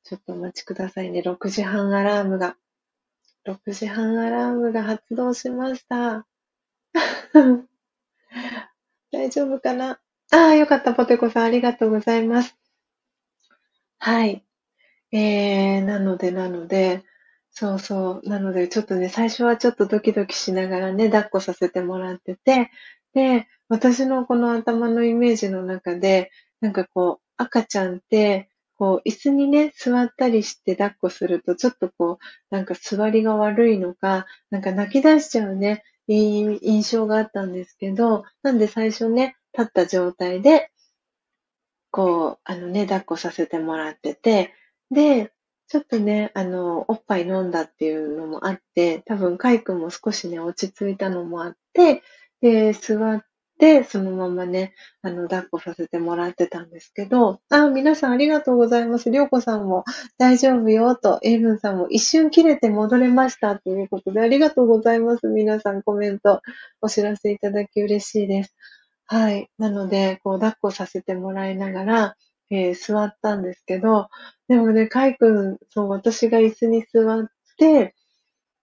[0.03, 1.19] ちょっとお待ちくださいね。
[1.19, 2.55] 6時半アラームが。
[3.45, 6.25] 6時半アラームが発動しました。
[9.11, 9.99] 大丈夫かな？
[10.31, 10.93] ああ、よかった。
[10.93, 12.55] ポテコさん、ありがとうございます。
[13.99, 14.45] はい。
[15.11, 17.03] えー、なので、なので、
[17.51, 18.29] そうそう。
[18.29, 22.71] なので、ちょっとね、最初はちょっとドキドキしながらね、抱っこさせてもらってて、
[23.15, 26.29] で、私のこの頭のイメージの中で、
[26.61, 40.69] なんかこう、赤ちゃんって、こう、椅子にね、座ったりして抱っこすると、ちょっとこう、なんか座りが悪いのか、なんか泣き出しちゃうね、いい印象があったんですけど、なんで最初ね、立った状態で、
[41.91, 44.53] こう、あのね、抱っこさせてもらってて、
[44.91, 45.31] で、
[45.67, 52.03] ちょっとね、あの、おっぱい飲んだっていうのもあって、多分、カイ君も少しね、落ち着いたのもあって、
[52.45, 53.23] で、座っ
[53.57, 59.09] て、そのままね、あの、抱っこさせてもらってたんですけど、あ、皆さんありがとうございます。
[59.09, 59.83] りょうこさんも
[60.19, 65.25] 大丈夫よと、エイブンさんも一瞬切れて戻れましたということで、ありがとうございます。
[65.25, 66.43] 皆さんコメント
[66.81, 68.55] お知らせいただき嬉しいです。
[69.07, 69.49] はい。
[69.57, 72.15] なので、こう、抱っこさせてもらいながら、
[72.51, 74.09] えー、座ったんですけど、
[74.47, 77.27] でもね、カイ君、そう、私が椅子に座っ
[77.57, 77.95] て、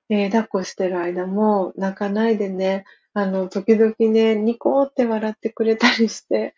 [0.09, 2.85] えー、抱っこしてる間も泣かないでね、
[3.15, 6.55] あの、時々ね、ニコって笑ってくれたりして、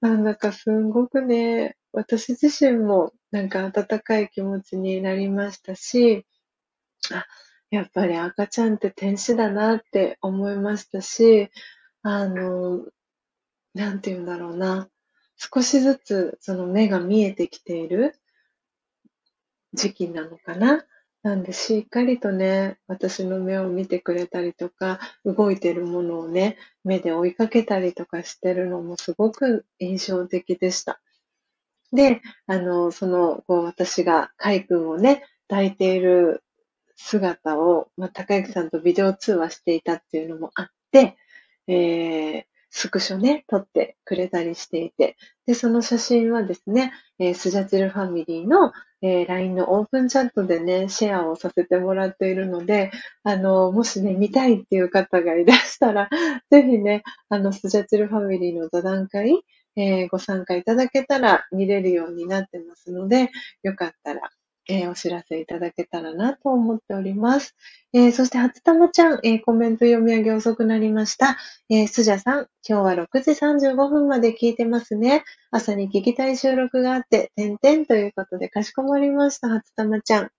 [0.00, 6.26] なんだかすんごくね、私自身もなんか温かい気持ちになりましたし、
[7.12, 7.26] あ、
[7.70, 11.50] やっぱり赤ちゃんって天使だなって思いましたし、
[12.02, 12.86] あの、
[13.74, 14.88] なんて言うんだろうな。
[15.36, 18.14] 少しずつその目が見えてきている
[19.74, 20.84] 時期なのかな。
[21.22, 31.00] なんでしっかりとね、私の目を見てくれたりとか、動いてるものをね、目で追いかけたりとかしてるのもすごく印象的でした。
[31.92, 36.42] で、あの、その、こう私がカイ君をね、抱いている
[36.96, 41.16] 姿を、まあ、高之さんとビデオ通話していたっていうのもあって、
[41.68, 45.16] えー、スクショね、撮ってくれたりしていて、
[45.46, 48.72] で、その写真はですね、えー、スジャチルファミリーの、
[49.02, 52.92] えー、LINE のオープンチャットでね、シェアをさせてもらっているので、
[53.24, 56.08] あの、もしね、見たいっていう方がいらしたら、
[56.50, 59.42] ぜひね、あの、スジャチルファミリーの座談会、
[59.76, 63.30] えー、ご参加いただけたら見れるようになってますので、
[63.62, 64.30] よかったら
[64.68, 67.56] えー、お知らせいただけたらなと思っております。
[67.92, 71.36] えー、そして、初玉ちゃん、えー、コメント読み上げ遅くなりました。
[71.68, 75.24] えー、スジャさん、今日は6時35分まで聞いてますね。
[75.50, 80.30] 朝に聞きたい収録があって、点々ということで、かしこまりました、初玉ちゃん。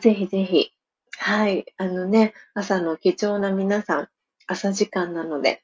[0.00, 0.70] ぜひぜひ。
[1.18, 1.64] はい。
[1.76, 4.08] あのね、朝の貴重な皆さん、
[4.46, 5.62] 朝時間なので、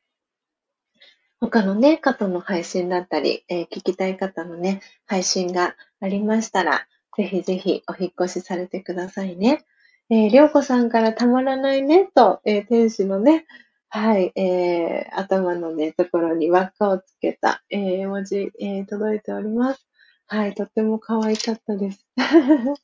[1.41, 6.87] 他のね、方の配信だったり、えー、聞きたい方のね、配信がありましたら、
[7.17, 9.65] ぜひぜひお引っ越しされてくださいね。
[10.11, 13.47] えー、りょうこさんからたまらないねと、えー、天使のね、
[13.91, 19.87] はい、えー、頭のね、ところに輪っかをつけた、えー、絵文字、えー、届いております。
[20.27, 22.07] はい、とっても可愛かったです。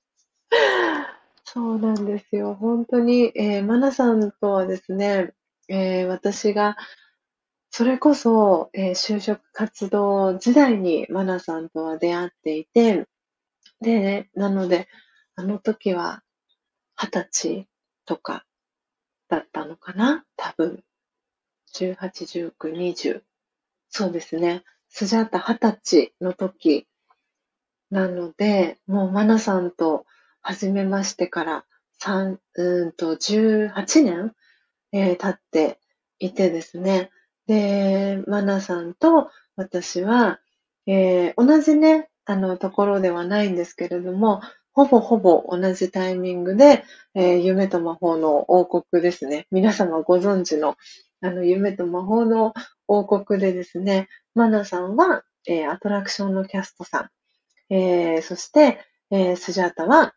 [1.44, 2.54] そうなんですよ。
[2.54, 5.32] 本当に、えー、マナさんとはですね、
[5.68, 6.76] えー、私が
[7.76, 13.08] それこそ、えー、就職活動時代にマナさんとは出会っていて、
[13.80, 14.86] で、なので、
[15.34, 16.22] あの時は
[16.94, 17.68] 二十歳
[18.06, 18.44] とか
[19.28, 20.24] だったのかな？
[20.36, 20.84] 多分。
[21.74, 23.22] 18、19、20。
[23.88, 24.62] そうですね。
[24.88, 26.86] スジャータ二十歳の時
[27.90, 30.06] なので、もうマナさんと
[30.42, 31.64] 初めましてから
[32.00, 33.72] 3、うんと18
[34.04, 34.32] 年、
[34.92, 35.80] えー、経って
[36.20, 37.10] いてですね。
[37.46, 40.40] で、マナさんと私は、
[40.86, 44.40] えー、同じね、あの、ところではないんですけれども、
[44.72, 46.84] ほぼほぼ同じタイミングで、
[47.14, 49.46] えー、夢と魔法の王国ですね。
[49.50, 50.76] 皆様ご存知の、
[51.20, 52.54] あの、夢と魔法の
[52.88, 57.10] 王国でですね、マナさんは、えー、アトラクションのキャストさ
[57.70, 58.80] ん、えー、そして、
[59.10, 60.14] えー、スジャータは、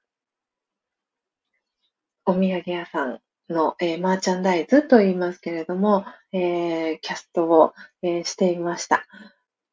[2.25, 9.05] お土産屋さんの、えー、マーチャンダイズと言いますけれども、えー、キャストを、えー、していました。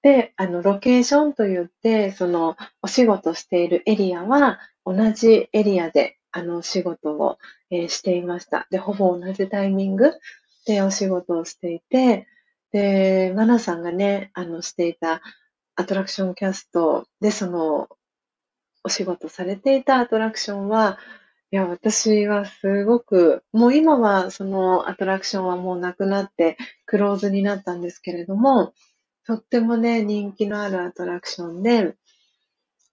[0.02, 7.38] で、あの、ロケーションといって、その、お仕事しているエリアは、同じエリアで、あの、仕事を、
[7.70, 8.66] え、していました。
[8.70, 10.12] で、ほぼ同じタイミング
[10.66, 12.26] でお仕事をしていて、
[12.70, 15.22] で、マナさんがね、あの、していた
[15.74, 17.88] アトラクションキャストで、その、
[18.82, 20.98] お仕事されていたアトラクションは、
[21.54, 28.74] いや、私はすごく、もう今はそのアトラクションはもうなくなってクローズになったんですけれども、
[29.24, 31.94] とってもね、人気のあるアトラクションで、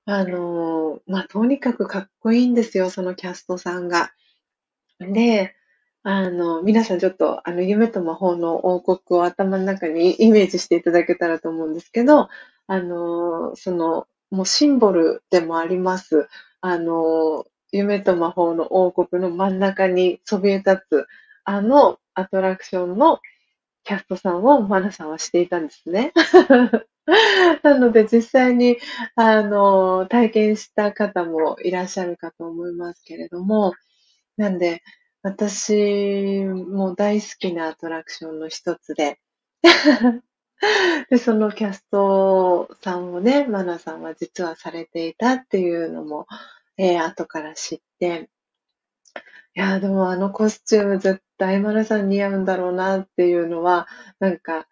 [0.05, 4.11] あの、まあ、とにかくかっこいいんですよ、そのキャストさんが。
[4.99, 5.55] で、
[6.03, 12.29] あの、皆さんちょっと、あの、夢と魔法の王国を頭の中にイメージしていただけたらと思うんですけど、
[12.67, 16.27] あの、その、もうシンボルでもあります、
[16.61, 21.07] あの、夢と魔法の王国の真ん中にそびえ立つ、
[21.43, 23.19] あのアトラクションの
[23.83, 26.13] キャストさんをマナさんはしていたんですね。
[27.63, 28.77] なので実際に、
[29.15, 33.73] あの、体験した方もいらっしゃるかと思いますけれども、
[34.37, 34.81] なんで、
[35.23, 39.19] 私も大好きなアトラクションの一つで、
[41.09, 46.27] で、そのキャストさんをね、マナさんは実はされていたっていうのも、
[46.83, 48.27] えー、後から知って、
[49.53, 53.87] いや、でもあのコスチューム絶対マナさん似合うんだろうなっていうのは、
[54.19, 54.67] なんか、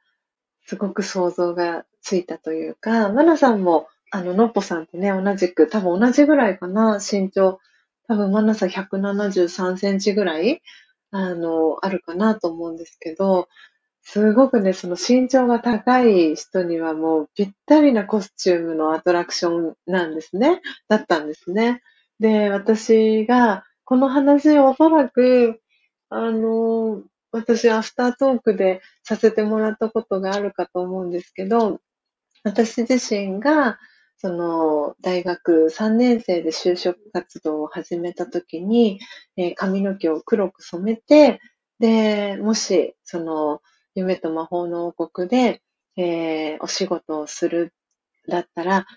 [0.66, 7.60] すごく想像がついたというか、マナさんも、あの、のっぽさんとね、同じく、多分同じぐらいかな、身長。
[8.08, 10.64] 多分マナさん173センチぐらい、
[11.12, 13.48] あの、あるかなと思うんですけど、
[14.02, 20.62] すごくね、その身長が高い人にはもうぴったりなコスチュームのアトラクションなんですね。
[20.88, 21.84] だったんですね。
[22.20, 25.62] で、私が、この話おそらく、
[26.10, 31.80] あの、私アフタートークでさせてもらったことがあるかと思うんですけど、
[32.44, 33.80] 私自身が、
[34.18, 39.00] その、大学3年生で就職活動を始めた時に、
[39.38, 41.40] えー、髪の毛を黒く染めて、
[41.80, 43.62] で、もし、その、
[43.96, 45.62] 夢と魔法の王国で、
[45.96, 47.74] えー、お仕事をする
[48.28, 48.88] だったら、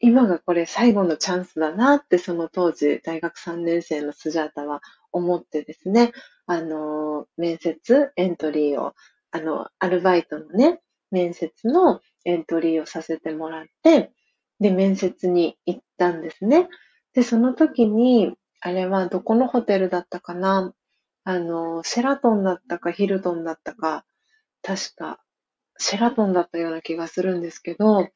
[0.00, 4.80] 今がこれ最後のチャンスだなって、その当時、大学3年生のスジャータは
[5.12, 6.12] 思ってですね、
[6.46, 8.94] あの、面接、エントリーを、
[9.30, 14.12] あの、アルバイトのね、面接のエントリーをさせてもらって、
[14.58, 16.68] で、面接に行ったんですね。
[17.14, 20.72] で、その時に、あれはどこのホテルだったかな？
[21.24, 24.04] あの、シェラトンだったかヒルトンだったか
[24.62, 25.20] 確か、
[25.78, 28.08] シェラトンだったような気がするんですけど、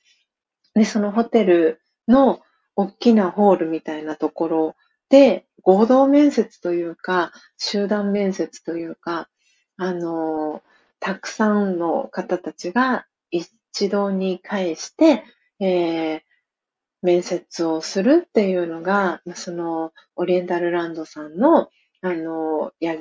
[0.75, 2.41] で、そのホテルの
[2.77, 4.77] 大きなホールみたいなところ
[5.09, 9.29] で、合同面接というか、集団面接というか、
[9.77, 10.63] あの、
[11.01, 15.25] たくさんの方たちが一堂に会して、
[15.61, 16.21] えー、
[17.03, 21.69] 面接をするっていうのが、その、オリエンタルランドさんの、
[22.01, 22.97] あの、や、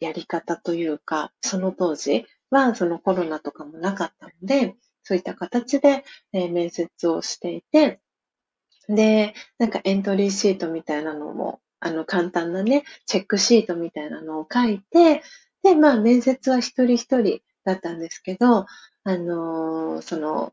[0.00, 4.76] やり方というか、その当時、は、そのコロナとかもなかったので、
[5.08, 6.04] そういった形で、
[6.34, 7.98] えー、面接をしていて、
[8.90, 15.22] で、なんかエントリーシートみたいなのも、あの、簡単なね、チェックシートみたいなのを書いて、
[15.62, 18.66] で、まあ、面接は一人一人だったんですけど、
[19.04, 20.52] あのー、その、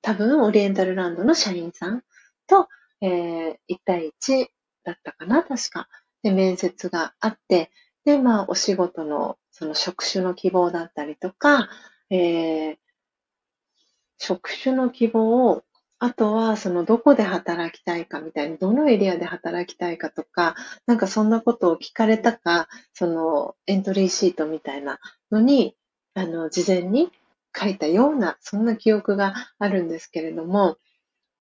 [0.00, 2.02] 多分、オリエンタルランドの社員さん
[2.48, 2.66] と、
[3.00, 4.46] えー、1対1
[4.82, 5.88] だったかな、確か。
[6.24, 7.70] で、面接があって、
[8.04, 11.68] で、まあ、お仕事のその職種の希望だったりとか、
[12.10, 12.76] えー、
[14.22, 15.64] 職種の希望
[16.04, 24.98] あとは、その、どこで働きたいかみたいに、どのエリアで働きたいかとか、なんかそんなことを聞かれたか、その、エントリーシートみたいな
[25.30, 25.76] のに、
[26.14, 27.12] あの、事前に
[27.56, 30.76] 書いたような、そんな記憶があるんですけれども、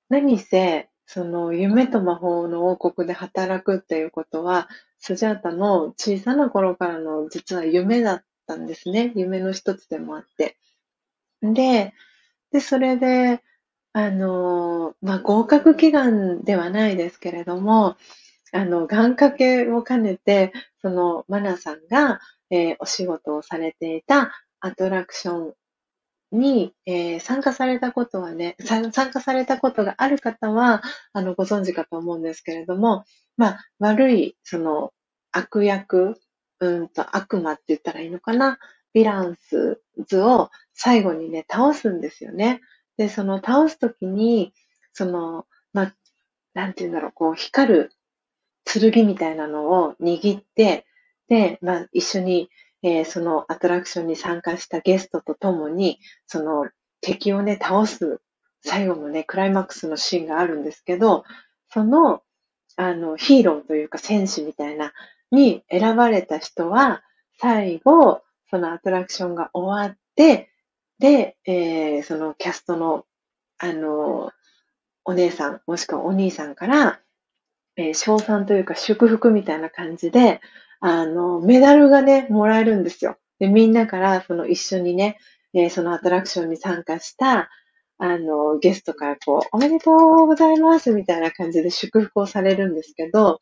[0.09, 9.11] 何せ、その、夢と魔法の王国で働くっていうことは、スジャータの小さな頃からの実は夢だったんですね。
[9.15, 10.55] 夢の一つでもあって。
[11.41, 11.95] で、
[12.51, 13.41] で、それで、
[13.93, 17.97] あの、まあ、合格祈願ではないですけれども、
[18.53, 22.19] あの、願掛けを兼ねて、その、マナさんが、
[22.49, 25.53] えー、お仕事をされていたアトラクション
[26.31, 30.81] に、えー、参加されたことはね、参加されたことがある方は、
[31.13, 33.05] あの、ご存知かと思うんですけれども、
[33.37, 34.91] まあ、悪い、その、
[35.31, 36.15] 悪役、
[36.59, 38.59] うんと、悪魔って言ったらいいのかな
[38.95, 42.61] ヴィランス図を最後にね、倒すんですよね。
[42.97, 44.53] で、その倒すときに、
[44.93, 45.95] その、まあ、
[46.53, 47.91] なんて言うんだろう、こう、光る
[48.65, 50.85] 剣みたいなのを握って、
[51.27, 52.49] で、まあ、一緒に
[52.83, 56.67] えー、そのアトラクションに参加したゲストと共に、その
[56.99, 58.21] 敵をね、倒す
[58.63, 61.23] 最後のね、クライマックスのシーンがあるんですけど、
[61.69, 62.21] その、
[62.77, 64.93] あの、ヒーローというか戦士みたいな、
[65.31, 67.03] に選ばれた人は、
[67.39, 68.21] 最後、
[68.51, 70.49] そのアトラクションが終わって、
[70.99, 73.05] で、えー、そのキャストの、
[73.57, 74.31] あの、
[75.03, 76.99] お姉さん、もしくはお兄さんから、
[77.77, 80.41] えー、賞賛というか祝福みたいな感じで、
[80.81, 83.17] あの、メダルがね、もらえるんですよ。
[83.39, 85.17] で、みんなから、その一緒にね、
[85.53, 87.49] えー、そのアトラクションに参加した、
[87.97, 93.41] あの、ゲストからこう、おめでとうございますみたいな感じで祝福をされるんですけど、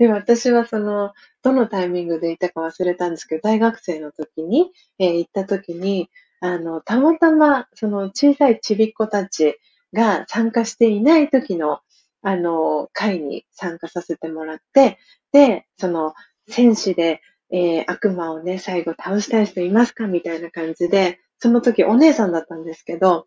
[0.00, 1.12] で、私はその、
[1.42, 6.08] どのタイミングでいたか忘れたんですけど、大学生の時に、えー、行った時に、
[6.40, 9.58] あの、たまたま、その小さいちびっ子たち
[9.92, 11.80] が参加していない時の、
[12.22, 14.98] あの、会に参加させてもらって、
[15.32, 16.14] で、その、
[16.48, 17.20] 戦士で、
[17.52, 23.26] えー、悪魔をね、最後倒したい人いますかみたいな感じで、その時お姉さんだったんですけど、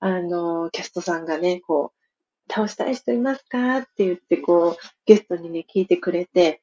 [0.00, 1.97] あの、キャストさんがね、こう、
[2.50, 3.78] 倒したい人いますか？
[3.78, 4.76] って言って、こう、
[5.06, 6.62] ゲストにね、聞いてくれて、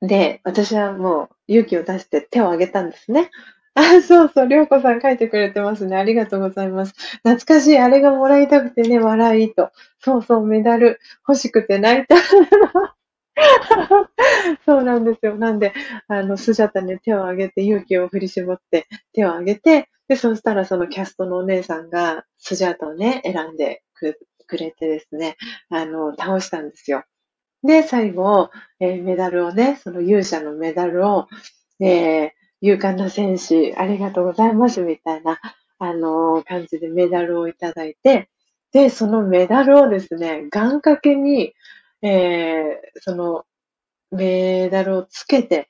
[0.00, 3.30] で、私はもう勇気を出して手を挙げたんですね。
[3.74, 5.96] あ、そうそう、りょうこさん書いてくれてますね。
[5.96, 6.92] ありがとうございます。
[7.24, 7.78] 懐かしい。
[7.78, 9.70] あれがもらいたくてね、笑いと。
[10.00, 12.16] そうそう、メダル欲しくて泣いた。
[14.66, 15.36] そうなんですよ。
[15.36, 15.72] なんで、
[16.08, 25.36] あの、スジャタに手を挙げて、勇気を振り絞って手を挙げて、で、そしたらそのキャストのお姉さんがスジャタをね、選んでくくれてですね、
[25.70, 27.04] あの、倒したんですよ。
[27.62, 28.50] で、最後、
[28.80, 31.28] えー、メダルをね、その勇者のメダルを、
[31.80, 35.40] えー、勇敢な戦士、ありがとうございます、みたいな、
[35.78, 38.28] あのー、感じでメダルをいただいて、
[38.72, 41.54] で、そのメダルをですね、願掛けに、
[42.02, 43.44] えー、その、
[44.10, 45.68] メダルをつけて、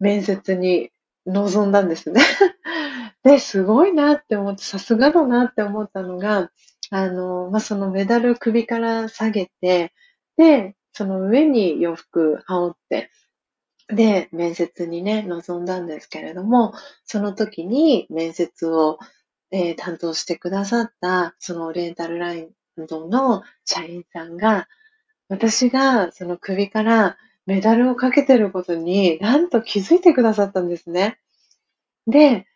[0.00, 0.90] 面接に
[1.26, 2.22] 臨んだんですね。
[3.22, 6.50] で、すごいなって思って、さすがだなって思ったのが、
[6.90, 9.92] あの、まあ、そのメダル首から下げて、
[10.36, 13.10] で、その上に洋服羽織って、
[13.88, 16.74] で、面接にね、臨んだんですけれども、
[17.04, 18.98] その時に面接を、
[19.50, 24.68] えー、担当してくださった、そのオリエンタルラインの社員さんが、
[25.28, 27.16] 私がその首から
[27.46, 31.18] メダルをかけてることに、なんと気づいてくださったんですね。
[32.06, 32.46] で、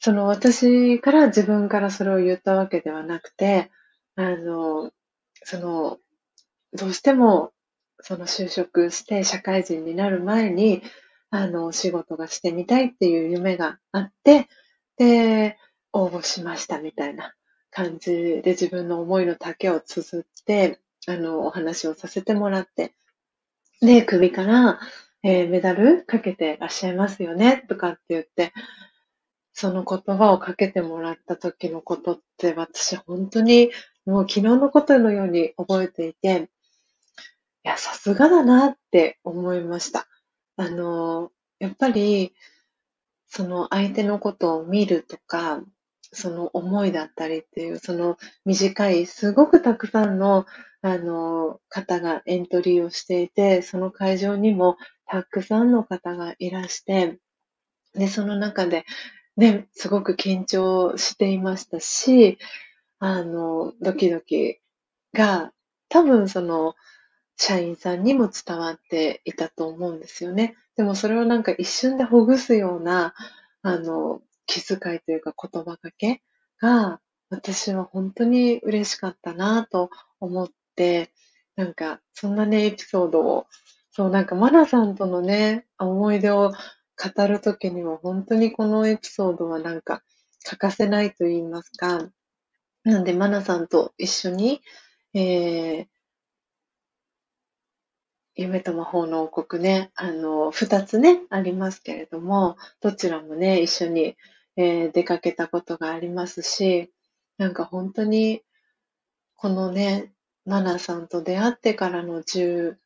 [0.00, 3.70] その私から自分からそれを言ったわけではなくて、
[4.16, 4.92] あの、
[5.44, 5.98] その
[6.74, 7.52] どうしても、
[8.00, 10.82] その就職して社会人になる前に、
[11.30, 14.48] あの、仕事がしてみたいっていう夢があって、
[14.98, 15.58] で、
[15.92, 17.34] 応募しましたみたいな
[17.70, 22.94] 感じで自分の思いの丈を綴って、あの、お話をさせてもらって、
[23.80, 24.80] で、首から、
[25.22, 28.52] えー、メダルかけてらっしゃいますよね、とかって言って、
[29.52, 33.70] その言葉をかけてもらった時のことって私本当に
[34.04, 36.50] もう昨日のことのように覚えていて、
[37.64, 40.06] いや、さすがだなって思いました。
[40.56, 42.34] あの、やっぱり、
[43.26, 45.62] その相手のことを見るとか、
[46.12, 50.46] その思いだったりっていう、その短い、すごくたくさんの、
[50.82, 54.76] あの、方がエントリーをしていて、その会場にも
[55.06, 57.18] たくさんの方がいらして、
[57.94, 58.84] で、その中で、
[59.36, 62.38] ね、すごく緊張していましたし、
[62.98, 64.60] あの、ドキドキ
[65.12, 65.52] が、
[65.88, 66.74] 多分その、
[67.36, 70.56] 社員さんにも伝わっていたと思うんですよね。
[70.76, 73.14] でもそれをなんか一瞬でほぐすような、
[73.62, 76.22] あの、気遣いというか言葉かけ
[76.60, 79.90] が、私は本当に嬉しかったなと
[80.20, 81.10] 思って、
[81.56, 83.46] なんか、そんなね、エピソードを、
[83.90, 90.02] そう、なんか、マナさんとのね、思い出を語るときには、本当にこのエピソードはなんか、
[90.44, 92.10] 欠かせないと言いますか、
[92.84, 94.60] なんで、マナさんと一緒に、
[95.14, 95.86] えー、
[98.36, 104.14] 夢と魔法の王国ね、あの、二つね、ありますけれども、どちらもね、一緒に、
[104.56, 106.90] えー、出かけたことがありますし、
[107.38, 108.42] なんか本当に、
[109.36, 110.12] このね、
[110.44, 112.76] マナさんと出会ってからの18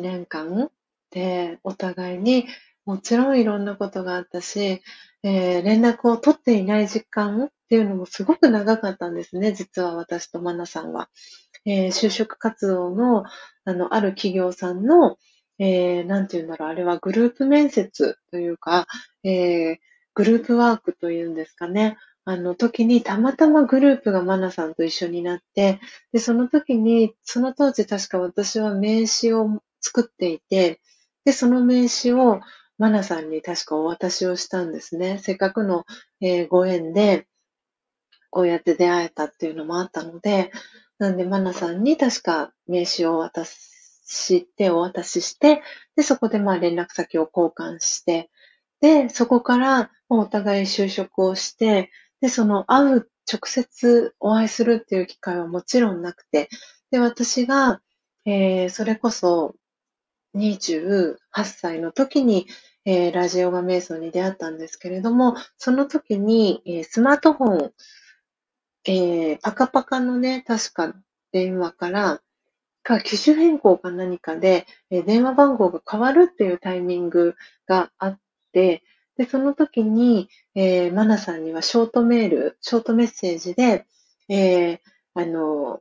[0.00, 0.70] 年間
[1.10, 2.46] で、お互いに
[2.86, 4.80] もちろんいろんなことがあったし、
[5.22, 11.08] えー、連絡を取っていない時間っていうのもすごく長かったんですね、実は私とマナさんは。
[11.64, 13.24] えー、就職活動の、
[13.64, 15.16] あの、ある企業さんの、
[15.58, 18.86] えー、なんて言うんだろう、あれはグループ面接というか、
[19.24, 19.76] えー、
[20.16, 21.98] グループワークというんですかね。
[22.24, 25.78] あの時にたまたまグループがマナさんと一緒になって、
[26.12, 30.80] で、その時に、その当時確か私は名刺を作っていて、
[31.26, 32.40] で、その名刺を
[32.78, 35.18] マナさんに確かお渡しをしたんですね。
[35.18, 35.84] せっかくの、
[36.22, 37.26] えー、ご縁で、
[38.30, 40.50] こうやって出会えたっていうのもあったので、
[40.98, 45.62] なんで、マナさんに確か名刺を渡して、お渡しして、
[45.94, 48.30] で、そこでまあ連絡先を交換して、
[48.80, 51.90] で、そこからお互い就職をして、
[52.20, 56.48] で、その会う、直接お会いするっていう機会はもちろんなくて、
[56.92, 57.80] で、私が、
[58.24, 59.56] えー、それこそ
[60.36, 62.46] 28歳の時に、
[62.84, 67.72] えー、ラジオが瞑想に出会ったんですけれども、その時に、えー、スマートフォン
[68.88, 70.94] えー、パカパカのね、確か
[71.32, 72.20] 電話から、
[72.84, 77.34] か、機種変更か何かで、え、電話番号が変わるっていうタイミング
[77.66, 78.18] があっ、
[79.16, 83.86] で、その時に、えー、マナさんにはショートメール、ショートメッセージで、
[84.28, 84.78] えー、
[85.14, 85.80] あの、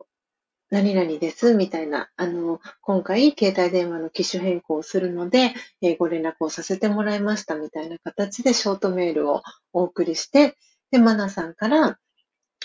[0.72, 9.44] 何々です、みたいな、あの、今回、携帯電話の機種変更をするので、えー、ご連絡をさせてもらいました、みたいな形でショートメールを
[9.74, 10.58] お送りして、
[10.92, 12.00] で、マナさんから、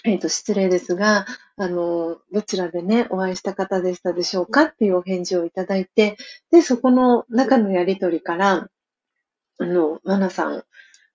[0.05, 1.27] えっ、ー、と、失礼ですが、
[1.57, 6.16] あの、どちらでね、お会いした方でしたでしょうかっていうお返事をいただいて、
[6.51, 8.70] で、そこの中のやりとりから、
[9.61, 10.65] あの、マナさん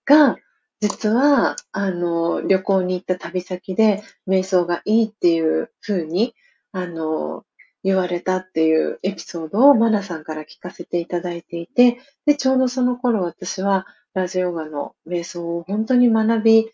[0.06, 0.38] が、
[0.80, 6.36] 実は、あの、旅行に行った旅先で、瞑想がいいっていう風に、
[6.72, 7.44] あの、
[7.84, 16.72] 言われたっていうエピソードをマナさんから聞かせていただいていて、で、ちょうどその頃私はラジオガの瞑想を本当に学び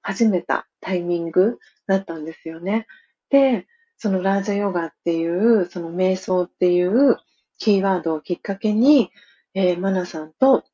[0.00, 2.86] 始めたタイミングだったんですよね。
[3.30, 3.66] で、
[3.98, 7.18] そのラージャヨガっていう、その瞑想っていう
[7.58, 9.10] キーワードをきっかけに、
[9.54, 10.64] えー、マナさんと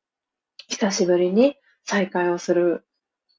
[0.71, 2.85] 久しぶりに再会をする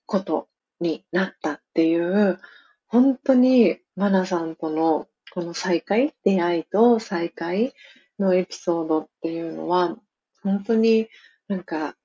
[0.07, 0.49] こと
[0.81, 2.39] になったっていう、
[2.87, 7.75] 本当にマナさんとのこの再会、出会いと再会
[8.19, 9.97] のエピソードっていうのは、
[10.43, 11.09] 本当に
[11.49, 11.97] なんか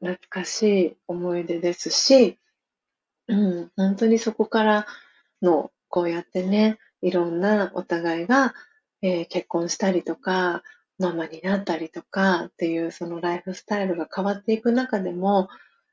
[0.00, 2.36] 懐かしい思い出ですし、
[3.28, 4.86] うん、本当にそこから
[5.42, 8.52] のこうやってね、いろんなお互いが、
[9.00, 10.64] えー、結婚したりとか、
[10.98, 15.48] ママになったりとかっていうそのライフスタイルが変わっていく中でも、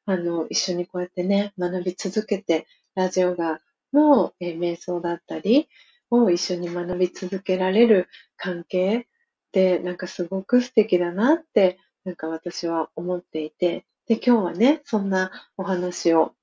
[0.06, 3.60] あの、一緒にこうやってね、学び続けて、ラジオが
[3.94, 5.68] の、えー、瞑想だったり
[6.10, 8.08] を一緒に学び続けられる
[8.38, 9.06] 関係っ
[9.52, 16.34] てなんかすごく素敵だなってなんか私は思っていて、で、今日はね、そんなお話を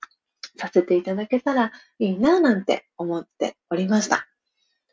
[0.56, 4.29] させていただけたらいいななんて思っておりました。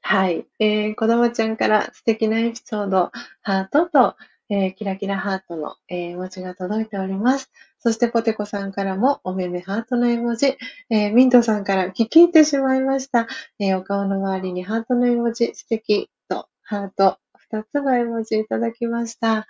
[0.10, 0.48] はい。
[0.60, 3.12] えー、子供ちゃんから素敵なエピソード、
[3.42, 4.16] ハートと、
[4.50, 7.52] えー、キラキラハートの、えー、絵文字が届いております。
[7.80, 10.58] そしてポテコさんからもおめめハートの絵文字、
[10.90, 13.28] えー、ミントさんから聞き入ってしまいました。
[13.60, 19.46] えー、お顔の周りにハートの絵文字、素敵とハート、二つの絵文字いただきました。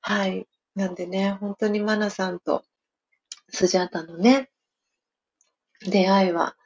[0.00, 0.48] はい。
[0.74, 2.64] なんでね、本当にマナさんと
[3.50, 4.50] スジャータのね、
[5.86, 6.56] 出会いは、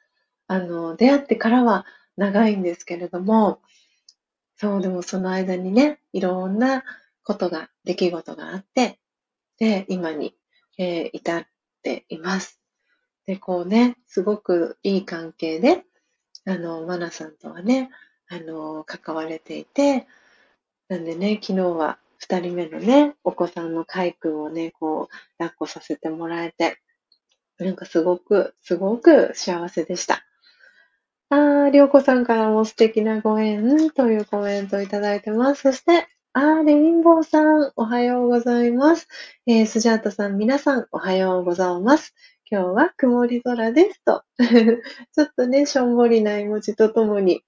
[0.46, 1.84] あの、出会ってからは
[2.16, 3.60] 長いんですけれども、
[4.56, 6.84] そう、でもその間にね、いろんな
[7.22, 8.98] ことが、出来事があって、
[9.58, 10.34] で、今に、
[10.78, 11.46] えー、至っ
[11.82, 12.60] ています。
[13.26, 15.84] で、こうね、すごくいい関係で、
[16.46, 17.90] あの、マナさんとはね、
[18.28, 20.06] あの、関われていて、
[20.88, 26.78] なんでね、昨日は二人目のね、お子さんのカイ君をね、こう、抱っこさせてもらえて、
[27.58, 30.24] なんかすごく、すごく幸せでした。
[31.34, 35.62] あー、りょうこさんからも素敵なご縁というコメントをいただいてます。
[35.62, 39.08] そして、あー、レインボーさん、おはようございます。
[39.44, 42.14] えー、スジャータさん、皆さん、おはようございます。
[42.48, 44.22] 今日は曇り空ですと。
[44.38, 47.42] ちょっとね、しょんぼりな絵文字とともに、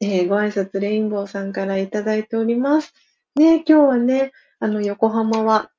[0.00, 2.92] えー、ご挨拶レインボーさんからいただいております。
[3.36, 5.70] ね、今日はね、あの、横浜は、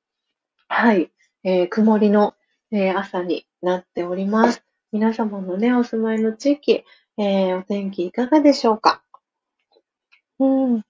[0.68, 1.12] はい、
[1.44, 2.34] えー、曇りの、
[2.70, 4.64] えー、朝になっております。
[4.92, 6.84] 皆様のね、お住まいの地域、
[7.16, 9.02] えー、お天気いかがでしょうか？
[10.38, 10.46] う
[10.76, 10.82] ん。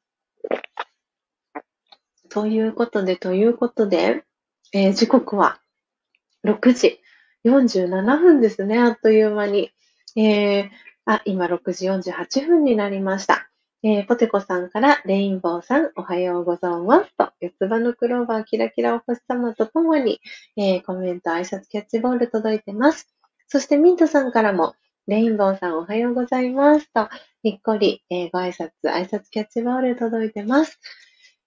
[2.28, 4.24] ということで、ということで、
[4.72, 5.60] えー、時刻は
[6.44, 7.00] 6時
[7.44, 9.70] 47分ですね、あっという間に。
[10.16, 10.70] えー、
[11.04, 13.50] あ、今6時48分になりました。
[13.84, 20.20] えー、ポテコさんからレインボーさんおはようございますと、四つ葉のクローバーキラキラお星様とともに、
[20.56, 23.12] えー、コメント挨拶キャッチボール届いてます。
[23.52, 24.76] そしてミントさんからも、
[25.06, 27.10] レインボーさんおはようございますと、
[27.42, 30.80] にっこり、えー、ご挨拶、挨拶キャッチボール届いてます。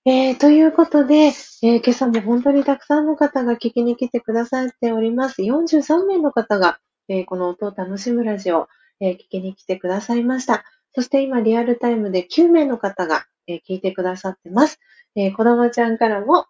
[0.05, 5.41] えー、ということで、えー、今朝も本当にたくさんの方が聞きに来てくださっております。
[5.41, 6.77] 43名の方が、
[7.09, 8.67] えー、この音を楽しむラジオ、
[8.99, 10.63] え聞きに来てくださいました。
[10.93, 14.79] そして今リアルタイムで9名の方が、え、聞いてくださってます。
[15.15, 16.45] えー、子供ちゃんからも、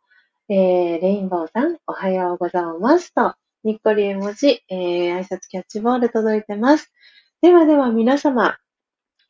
[0.49, 3.35] え、レインボーさん、おはようございますと、
[3.65, 6.91] にっこり絵文字、えー、挨拶キャッチボール届いてます。
[7.41, 8.57] ではでは皆様、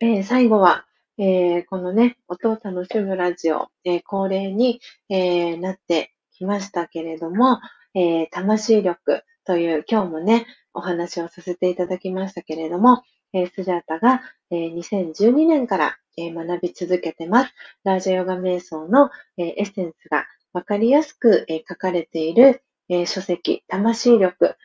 [0.02, 0.84] えー、最後は、
[1.18, 7.62] えー、このね、音を楽しむラジオ、えー、恒例に、えー、なってきましたけれども、
[7.94, 14.22] えー、魂力という今日もね、お話をさせていただきましたけれども、えスジャータが、
[14.52, 17.54] え2012年から、え学び続けてます。
[17.86, 24.56] ラージャヨガ瞑想の、えエッセンスがわかりやすく、え書かれている、え書籍、魂力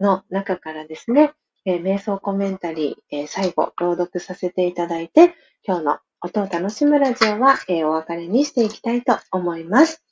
[0.00, 1.32] の中からですね、
[1.64, 5.34] え瞑想コメンタリー、え最後、朗読させていただいて、
[5.66, 10.02] 今日の音を楽しむラジオは、えお別れにしていきたいと思います。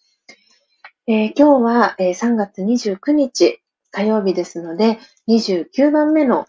[1.07, 3.61] え、今日は、え、3月29日
[3.91, 4.99] 火曜日ですので、
[5.29, 6.47] 29番目の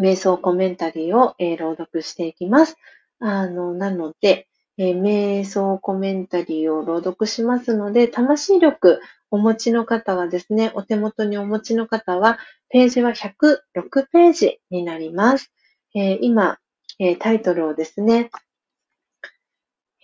[0.00, 2.76] 瞑想コメンタリーを、え、朗読していきます。
[3.20, 12.38] あの、なので、えー、瞑想コメンタリーを朗読しますので、魂力お持ちの方はですね、お手元にお持ちの方は、
[12.68, 15.52] ページは106ページになります。
[15.94, 16.58] えー、今、
[16.98, 18.30] えー、タイトルをですね、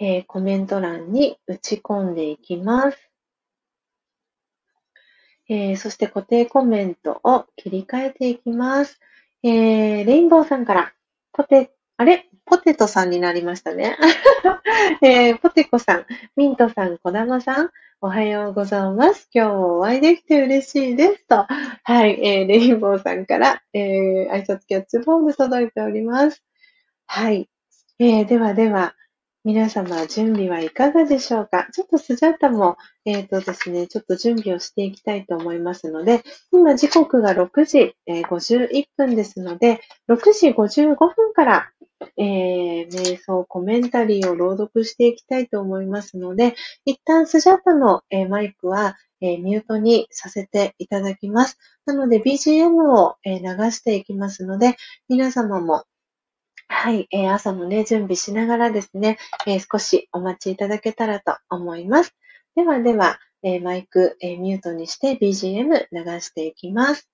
[0.01, 3.11] えー、コメント欄に打ち込んでいきます。
[5.49, 9.01] え、そして固定コメントを切り替えていきます。
[9.43, 10.93] え、レインボーさんから、
[11.33, 12.31] ポテ、あれ？
[12.47, 13.99] ポテトさんになりましたね。
[15.05, 17.71] えー、ポテコさん、ミントさん、小玉さん、
[18.01, 19.29] おはようございます。
[19.35, 21.27] 今日もお会いできて嬉しいです。
[21.27, 26.43] と、はい、えー、レインボーさんから、えー、挨拶キャッチボール届いております。
[27.07, 27.51] はい。
[27.99, 28.95] えー、ではでは、
[29.43, 31.67] 皆様、準備はいかがでしょうか？
[31.73, 32.77] ちょっとスジャータも、
[33.07, 36.23] えっ、ー、とですね、ちょっと準備をしていきたいと思いますので、
[36.53, 39.81] 今時刻が6時、えー、51分ですので、
[40.11, 41.71] 6時55分から、
[42.19, 46.55] えー、瞑想コメンタリーを朗読していきたいと思いますので、
[46.85, 51.59] 一旦スジャータの、えー、マイクは、え、ミュートにさせていただきます。
[51.87, 54.77] なので BGM を、え流していきますので、
[55.09, 55.85] 皆様も
[56.73, 62.15] はい、えー、朝のね、準備しながらですね、えー、少しお待ちいただけたらと思います。
[62.55, 67.11] ではでは、えー、マイク、えミュートにして BGM 流していきます。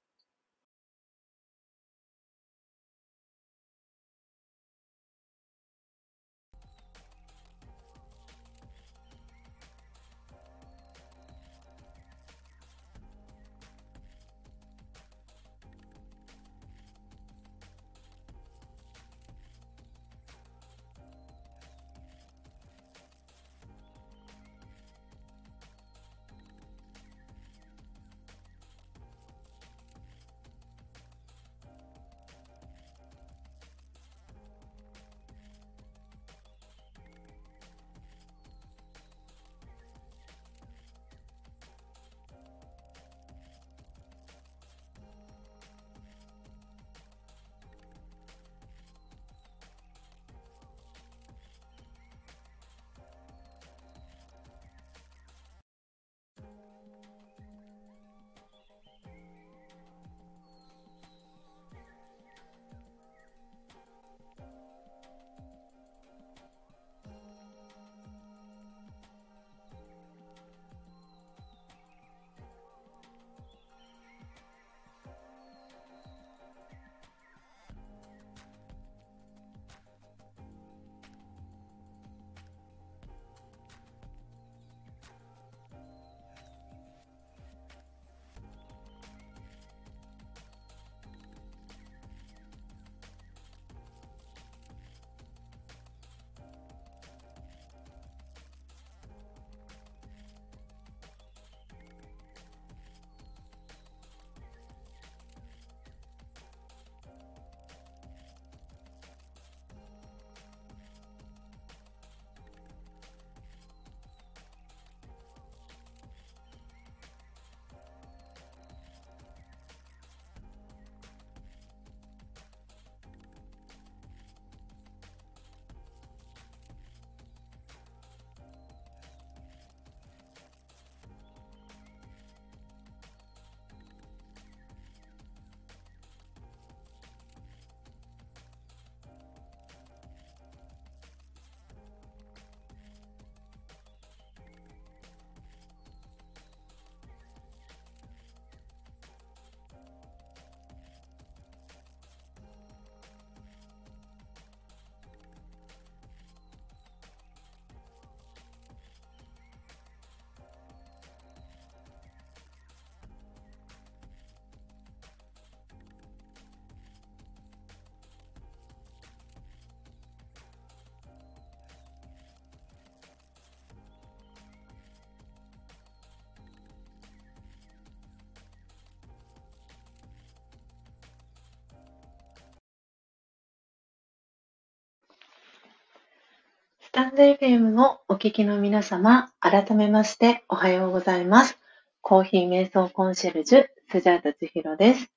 [186.96, 191.58] タンド FM のお聞きの皆様、改めましておはようございます。
[192.00, 195.12] コーヒー瞑想コンシェルジュ、スジャータ千尋です。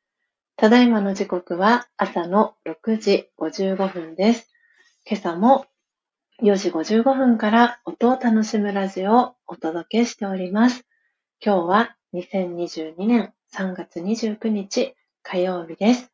[0.57, 4.49] ただいまの時刻は朝の6時55分です。
[5.10, 5.68] 今朝も
[6.43, 10.85] 4時55分から音を楽しむラジオをお届けしております。
[11.41, 16.11] 今日は2022年3月29日火曜日です。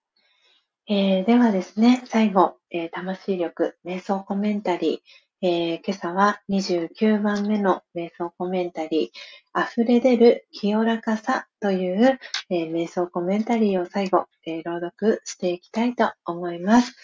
[0.87, 16.95] えー、ではですね、最後、えー、魂力瞑想コメンタリー、えー、今朝は29番目の瞑想コメンタリー、溢れ出る清らかさという、えー、瞑想コメンタリーを最後、えー、朗読していきたいと思います。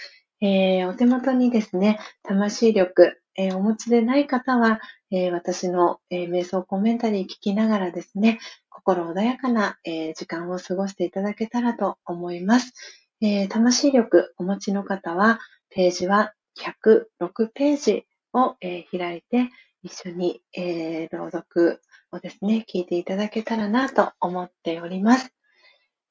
[0.44, 8.40] えお手元にですね、魂力え、お持ちでない方は、え、私の、え瞑想コメンタリー聞きながらですね、
[8.70, 12.74] 心穏やかな、え時間を過ごしていただけたらと思います。
[13.22, 15.40] え魂力お持ちの方は、
[15.70, 19.50] ページは106ページを、え開いて、
[19.84, 21.82] 一緒に、え朗読
[22.12, 25.34] をですね、聞いていただけたらなと思っております。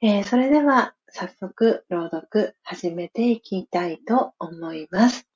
[0.00, 5.26] えそれでは、早速朗読始めていきたいと思います。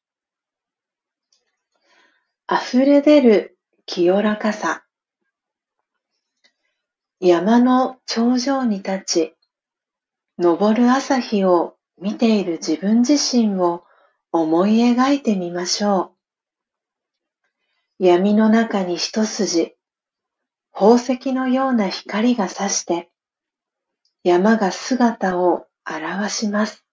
[2.51, 4.85] 溢れ出る清らかさ。
[7.21, 9.35] 山の頂上に立ち、
[10.41, 13.85] 昇る朝日を見ている自分自身を
[14.31, 16.14] 思い描いてみましょう。
[18.01, 19.77] 闇の中に一筋、
[20.73, 23.09] 宝石のような光が差して、
[24.25, 26.85] 山が姿を現します。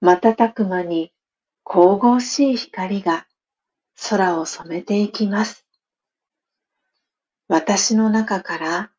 [0.00, 1.12] 瞬く間に
[1.64, 3.26] 神々しい光が
[4.08, 5.66] 空を染めていきます。
[7.48, 8.90] 私の中から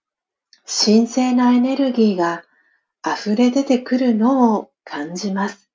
[0.66, 2.44] 神聖なエネルギーが
[3.06, 5.70] 溢れ出てくるのを感じます。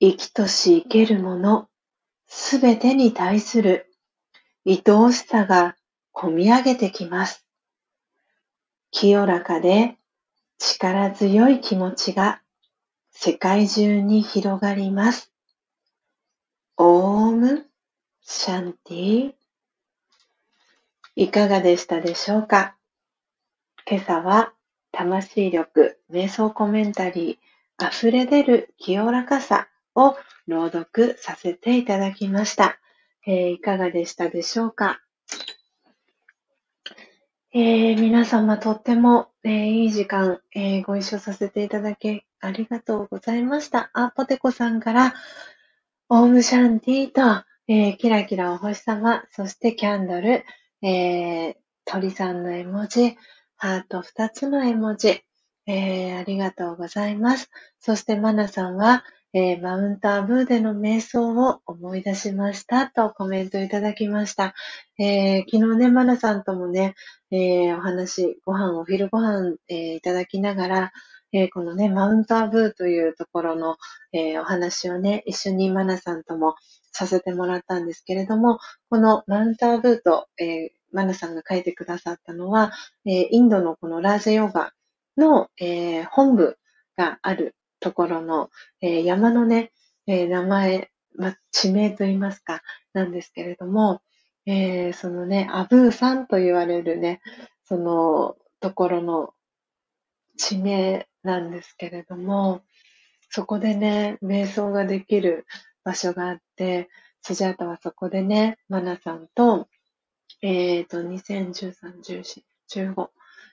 [0.00, 1.69] 生きとし生けるもの
[2.32, 3.92] すべてに対する
[4.64, 5.74] 愛おしさが
[6.12, 7.44] こみ上げてきます。
[8.92, 9.96] 清らかで
[10.56, 12.40] 力強い気持ちが
[13.10, 15.32] 世界中に広がります。
[16.76, 17.66] オーム
[18.22, 19.32] シャンティ
[21.16, 22.76] いかがでしたでしょうか？
[23.88, 24.52] 今朝は
[24.92, 29.66] 魂力瞑想コメンタリー溢れ出る清らかさ
[29.96, 30.16] を
[30.50, 32.78] 朗読させていただきました。
[33.26, 35.00] えー、いかがでしたでしょうか？
[37.52, 43.90] えー、皆様とっても、えー、いい時間、え、ご一緒させていただきありがとうございました。
[43.92, 45.14] あ、ポテコさんから、
[46.08, 50.44] オームシャンティと、えキラキラお星様、そしてキャンドル、
[50.82, 53.16] え鳥さんの絵文字、
[53.56, 55.22] ハート2つの絵文字、
[55.66, 57.50] えありがとうございます。
[57.78, 64.54] そしてマナさんは、えー、マウントアブーでの瞑想を思い出しましたとコメントいただきました。
[64.98, 66.96] えー、昨日ね、マナさんともね、
[67.30, 70.92] えー、お話、ご飯、お昼ご飯、えいただきながら、
[71.32, 73.76] えこのね、マウントアブーというところの、
[74.12, 76.56] えお話をね、一緒にマナさんとも
[76.90, 78.58] させてもらったんですけれども、
[78.88, 82.72] このマウントアブーと、えマナさんが書いてくださったのは、
[83.06, 84.72] えインドのこのラージェヨガ
[85.16, 86.58] の、え本部
[86.96, 88.50] があるところの、
[88.80, 89.72] えー、山のね、
[90.06, 92.62] えー、名前、ま、地名といいますか、
[92.92, 94.00] なんですけれども、
[94.46, 97.20] えー、そのね、アブーさんと言われるね、
[97.64, 99.34] そのところの
[100.36, 102.62] 地名なんですけれども、
[103.28, 105.46] そこでね、瞑想ができる
[105.84, 106.88] 場所があって、
[107.22, 109.68] スジャータはそこでね、マナさんと、
[110.42, 112.42] えっ、ー、と、2013、14、
[112.94, 113.08] 15、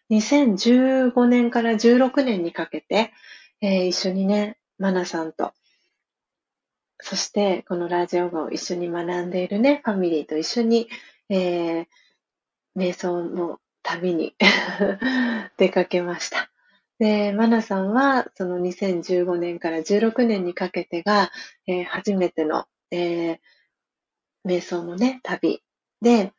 [0.09, 3.11] 2015年から16年にかけて、
[3.61, 5.53] えー、一緒にね、マナさんと、
[6.99, 10.87] そしてこのラジオ語を一緒に学んでいるね、ファミリーと一緒に、
[11.29, 11.85] えー、
[12.75, 14.35] 瞑想の旅に
[15.57, 16.51] 出かけました。
[16.99, 21.31] で、マナさんは、その2015年から16年にかけてが、
[21.67, 23.39] えー、初めての、えー、
[24.45, 25.63] 瞑想のね、旅
[26.01, 26.33] で、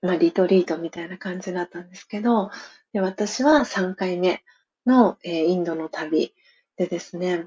[0.00, 2.50] まあ、リトリートみたいな感じだったんですけど、
[2.92, 4.42] で私は3回目
[4.86, 6.34] の、えー、インドの旅
[6.76, 7.46] でですね、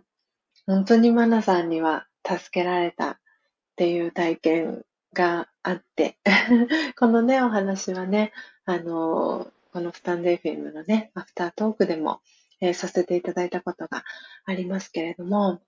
[0.66, 3.18] 本当にマナさんには助けられたっ
[3.76, 6.18] ていう体験があって、
[6.98, 8.34] このね、お話はね、
[8.66, 12.22] あの、このスタンデーフィルムのね、アフタートークでも、
[12.62, 14.04] えー、させていただいたことが
[14.46, 15.62] ありますけれども、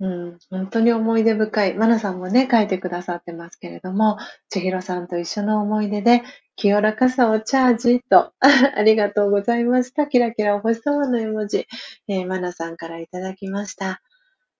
[0.00, 1.74] 本当に思い出深い。
[1.74, 4.16] マナさんもね、書いてくださってますけれども、
[4.48, 6.22] 千尋さんと一緒の思い出で、
[6.54, 10.06] 清らかさをチャージと、 ありがとうございました。
[10.06, 11.66] キラキラお星様の絵文字、
[12.06, 14.00] えー、マナさんからいただきました。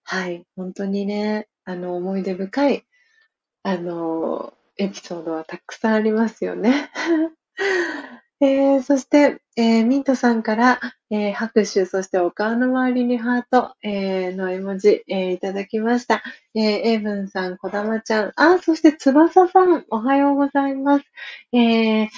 [0.03, 2.85] はい、本当にね、あの、思い出深い、
[3.63, 6.91] あの、エピソードはたくさんありますよね。
[8.41, 16.23] えー、そして、えー、ミントさんから、えー、拍手、そしてお顔の周りにハート、え、の絵文字、え、いただきました。
[16.55, 21.05] えー、エイブンさん、こだまちゃん、あ、そして翼さん、おはようございます。
[21.53, 22.09] え、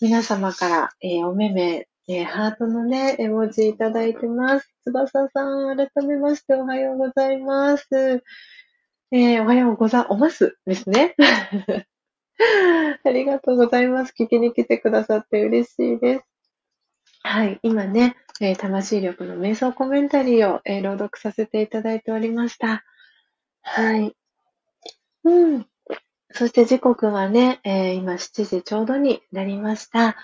[0.00, 4.72] 皆様から、え、おめめ、え、ハートのね、絵文字いただいてます。
[4.84, 8.24] 翼さん、改めましておはようございます。
[9.12, 11.14] え、おはようございますですね。
[13.04, 14.14] ありがとうございます。
[14.18, 16.24] 聞きに来てくださって嬉しいです。
[17.22, 22.84] はい、今ね、えー、魂力の瞑想コメンタリーを、えー、朗読させていただいておりました。
[23.62, 24.16] はい。
[25.24, 25.66] うん。
[26.30, 30.16] そして時刻はね、えー、今7時ちょうどになりました。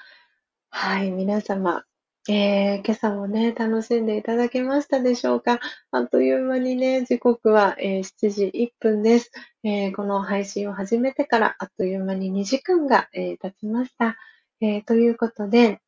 [0.70, 1.84] はい、皆様、
[2.26, 5.60] えー、今朝もね、楽しんでいただけましたでしょうか？
[5.90, 9.30] あっという間にね、時刻は、えー、7時1分です、
[9.62, 14.16] えー、この配信を始めてからあっという間に2時間が、え経ちました。
[14.62, 15.82] えということで、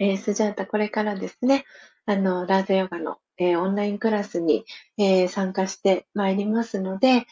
[0.00, 1.64] えスジャータこれからですね、
[2.06, 4.64] あの、ラーザヨガの、えオンラインクラスに、
[4.96, 7.26] え参加してまいりますので、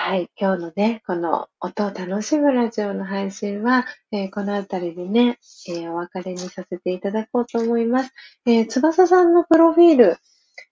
[0.00, 0.30] はい。
[0.40, 8.12] 今日のね、この音を楽しむラジオの配信は、えー、このあたりでね、えー、お別れにさせていただこうと思います。
[8.46, 10.16] えー、翼さんのプロフィール、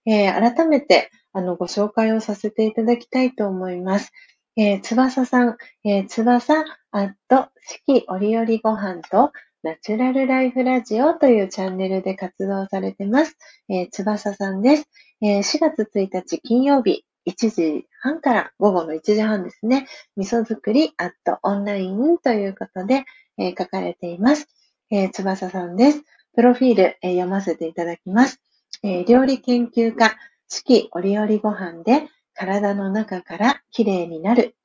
[0.05, 4.13] え改めて、あの、ご紹介をさせていただきたいと思います。
[4.55, 13.37] え翼さん、え翼アット四季折々ご飯とナチュラルライフラジオというチャンネルで活動されてます。
[13.67, 14.89] え翼さんです。
[15.21, 23.05] え4月1日金曜日、1時半から午後の1時半ですね、味噌作りアットオンラインということで、
[23.37, 24.47] えー、書かれています。
[24.89, 26.03] えー、翼さんです。
[26.35, 28.39] プロフィール、えー、読ませていただきます。
[28.83, 30.15] え、料理研究家、
[30.47, 34.55] 四季折々ご飯で体の中から綺麗になる。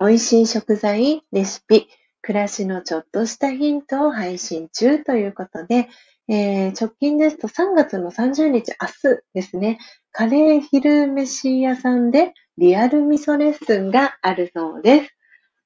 [0.00, 1.88] 美味しい食材、レシピ、
[2.22, 5.88] 暮らしのちょっとしたヒントを配信中ということで、
[6.28, 9.78] えー、直近ですと3月の30日、明日ですね、
[10.12, 15.16] カレー昼飯屋さんでリアル味噌レッスンがあるそうです。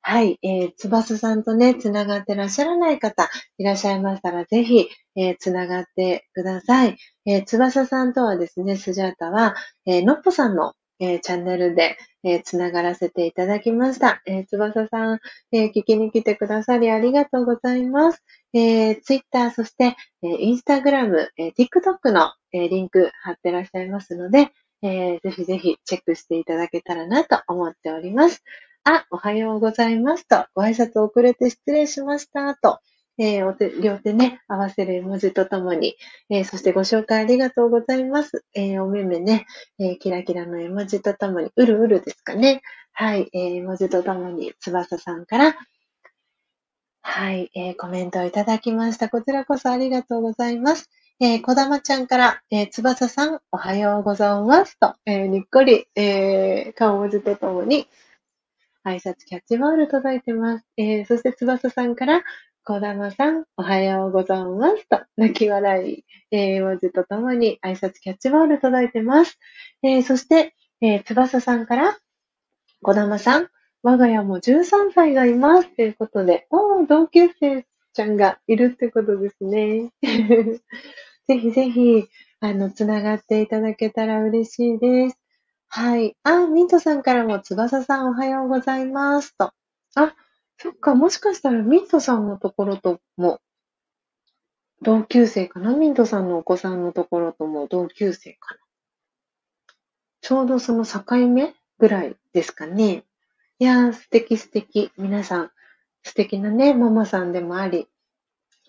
[0.09, 3.29] はい、えー、翼さんとね、つながってらっしゃらない方
[3.59, 6.97] いらっしゃいましたら、ぜひ、えー、つながってください。
[7.27, 14.23] えー、翼さんとはですね、スジャータは、えー、のっぽさんの、えー、チャンネルで、えー、つながらせていただきました。
[14.27, 15.21] えー、翼さん、
[15.53, 18.23] え、聞きに来てくださりありがとうございます。
[18.53, 24.51] えー、Twitter、そして、えー、Instagram、えー、TikTok の、え、リンク貼ってらっしゃいますので、
[24.83, 28.43] え、ぜひぜひチェックしていただけたらなと思っております。
[28.85, 32.79] あ、おはようございますと、ご挨拶遅れて失礼しましたと、
[33.19, 35.97] えー、お手、両手ね、合わせる絵文字とともに、
[36.29, 38.45] えー、そしてご紹介ありがとうございます。
[38.55, 39.47] えー、お目目ね、
[39.79, 42.63] え、キラキラの絵文字とともに、うるうるですかね。
[42.93, 45.57] はい、えー、絵文字とともに、翼さんから、
[47.03, 49.09] はい、え、コメントをいただきました。
[49.09, 50.91] こちらこそありがとうございます。
[51.19, 57.89] えー、こだまちゃんから、えー、つばさん、おはようございますと、えー、にっこり、えー、顔文字とともに、
[58.85, 60.67] 挨拶キャッチボール届いてます。
[60.77, 62.23] えー、そしてつばささんから、
[62.69, 69.39] こだまさん、おはようございますと、泣き笑い、えー、文字とともに挨拶キャッチボール届いてます。
[69.85, 71.97] えー、そして、えー、つばさんから、
[72.83, 73.49] こだまさん、
[73.85, 75.77] 我が家も13歳がいます。
[75.77, 79.93] ということで、おー、同級生ちゃんがいるってことですね。
[80.03, 82.09] ぜひぜひ、
[82.41, 85.19] あの、つながっていただけたら嬉しいです。
[85.69, 86.17] はい。
[86.25, 89.37] あ、ミントさんからも、翼さんおはようございます。
[89.39, 89.53] と。
[89.95, 90.17] あ、
[90.59, 93.41] そっか、もしかしたらミントさんのところとも、
[94.83, 95.75] 同級生かな？
[95.75, 98.61] ミントさんのお子さんのところとも同級生かな？
[100.21, 103.05] ちょうどその境目ぐらいですかね。
[103.59, 104.91] いやー、素敵素敵。
[104.99, 105.51] 皆さん、
[106.03, 107.89] 素敵なね、ママさんでもあり、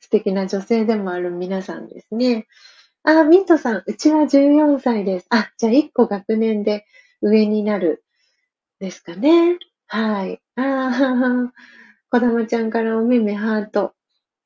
[0.00, 2.46] 素敵な女性でもある皆さんですね。
[3.02, 5.26] あ、ミントさん、うちは14歳です。
[5.30, 6.86] あ、じゃあ1個学年で
[7.22, 8.04] 上になる
[8.78, 9.58] ですかね。
[9.86, 10.40] はい。
[10.58, 11.50] あー、
[12.10, 13.94] こだまちゃんからおめめハート。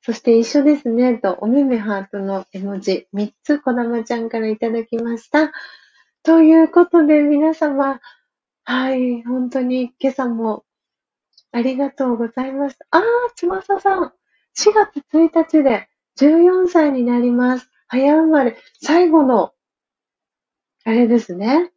[0.01, 5.51] そして一緒ですね、と、おめめハートの絵文字、3つこだまちゃんからいただきました。
[6.21, 7.99] ということで、皆様、
[8.63, 10.65] はい、本当に今朝も
[11.51, 12.77] ありがとうございます。
[12.91, 13.01] あー、
[13.35, 14.13] つまささん、
[14.55, 15.87] 4月1日で
[16.19, 17.71] 14歳になります。
[17.87, 19.53] 早生まれ、最後の、
[20.83, 21.71] あれですね。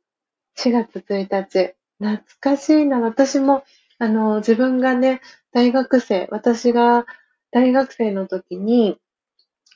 [0.58, 1.74] 4月1日。
[1.98, 3.00] 懐かしいな。
[3.00, 3.64] 私も、
[3.98, 5.20] あの、自分がね、
[5.52, 7.06] 大学生、私が
[7.51, 8.98] 大学生の時に、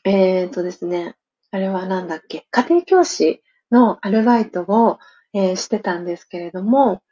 [0.05, 1.17] えっ、ー、とですね、
[1.51, 4.99] あれはなんだっけ、家庭教師のアルバイトを、
[5.33, 7.03] えー、してたんですけれども、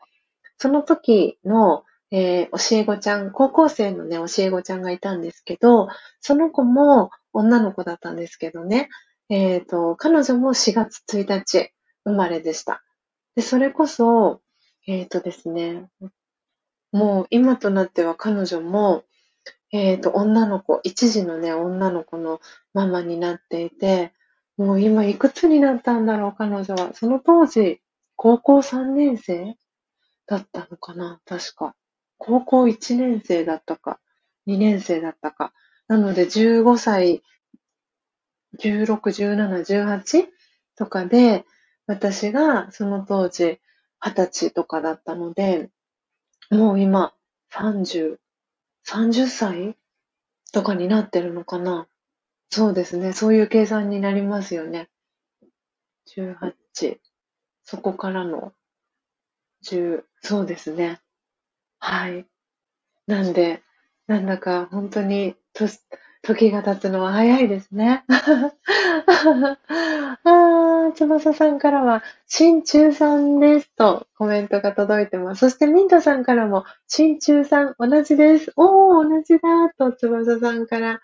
[0.59, 5.89] その時の、えー、教え子ちゃん、高校生のね、教え子ちゃんがいたんですけど、
[6.21, 8.89] その子も女の子だったんですけどね、
[9.29, 11.71] えっ、ー、と、彼女も4月1日
[12.05, 12.83] 生まれでした。
[13.35, 14.41] で、それこそ、
[14.87, 15.89] えっ、ー、とですね、
[16.93, 19.05] もう今となっては彼女も、
[19.71, 22.41] えっ、と、女の子、一時のね、女の子の
[22.73, 24.13] ママになっていて、
[24.57, 26.95] もう今いくつになったんだろう、彼女は。
[26.95, 27.81] その当時、
[28.17, 29.57] 高校3年生
[30.27, 31.75] だったのかな確か。
[32.17, 34.01] 高校1年生だったか、
[34.47, 35.53] 2年生だったか。
[35.87, 37.23] なので15歳、
[38.59, 40.27] 16、17、18
[40.77, 41.45] とかで、
[41.87, 43.61] 私がその当時
[44.01, 45.71] 20歳とかだったので、
[46.51, 47.13] もう今、
[47.51, 48.21] 30、
[48.83, 49.77] 30歳
[50.53, 51.87] とかになってるのかな？
[52.51, 53.13] そうですね。
[53.15, 54.89] そういう計算になりますよね。
[56.07, 57.01] 18、
[57.65, 58.53] そこからの
[59.63, 61.01] 10、そうですね。
[61.81, 62.27] はい。
[63.07, 63.63] なんで、
[64.09, 65.67] なんだか本当にと
[66.23, 68.05] 時が経つのは早いですね。
[70.93, 75.41] 翼さんからは、新中さんですとコメントが届いてます。
[75.41, 78.53] そしてミントさんからも、新中さん同じです。
[78.57, 81.01] おー、同じだと翼さんから、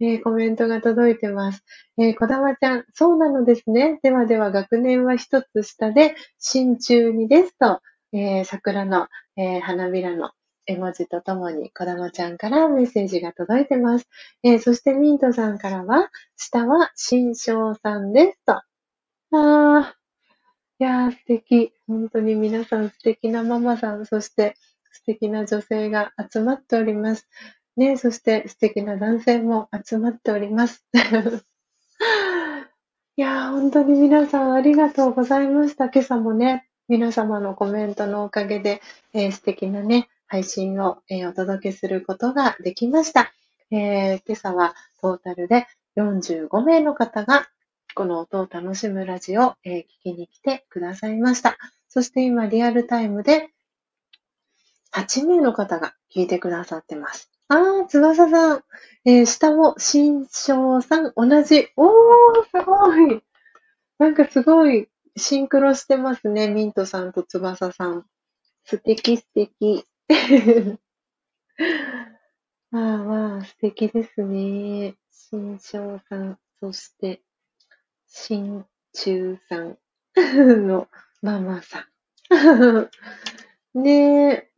[0.00, 1.64] えー、コメントが届いてます。
[1.98, 3.98] えー、こだまちゃん、そうなのですね。
[4.02, 7.80] ではでは学年は一つ下で、新中2ですと、
[8.12, 10.30] えー、桜の、えー、花びらの
[10.66, 14.08] 絵文字とともに、こだまちゃんからメッセージが届いてます。
[14.42, 18.60] えー、そしてミントさんからは、下は新章さんですと。
[19.32, 21.72] あー、いやー素敵。
[21.86, 24.56] 本当に皆さん素敵なママさん、そして
[24.92, 27.28] 素敵な女性が集まっております。
[27.76, 30.84] ね、そして素敵な男性も集まっております。
[33.16, 35.88] いやー、本当に皆さんありがとうございました。
[35.88, 38.80] 今朝もね、皆様のコメントのおかげで、
[39.12, 43.32] えー、素敵なね、配信を、えー、お届けすることができました。
[43.70, 45.66] えー、今朝はトータルで
[45.96, 47.48] 45名の方が
[47.96, 51.56] この音を楽しむラジオを、え、聞きに来てくださいました。
[51.88, 53.48] そして今リアルタイムで
[54.92, 57.30] 8名の方が聞いてくださってます。
[57.48, 58.64] あー、翼さん。
[59.06, 61.68] えー、下も、新章さん、同じ。
[61.76, 63.22] おー、すごい。
[63.98, 66.48] なんかすごい、シンクロしてますね。
[66.48, 68.04] ミントさんと翼さん。
[68.64, 69.86] 素敵素敵。
[72.70, 74.96] ま あまあ、素敵ですね。
[75.10, 77.22] 新章さん、そして、
[78.18, 78.64] 新
[78.94, 79.76] 中さん
[80.66, 80.88] の
[81.20, 81.86] ママさ
[82.30, 82.88] ん。
[83.82, 84.48] ね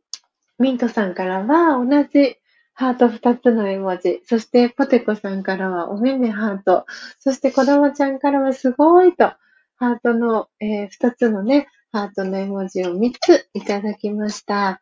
[0.57, 2.37] ミントさんからは同じ
[2.73, 4.21] ハート二つの絵文字。
[4.25, 6.85] そして、ポテコさんからは、おめめハート。
[7.19, 9.33] そして、こだまちゃんからは、すごいと、
[9.75, 14.81] ハートの、えー、二つのね、ハートの絵文字を三ついただきました。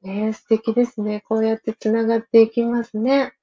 [0.00, 1.22] ね素敵ですね。
[1.28, 3.34] こうやって繋がっていきますね。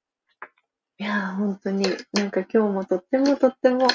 [0.98, 3.86] いやー、本当に、なんか今日もとってもとっても、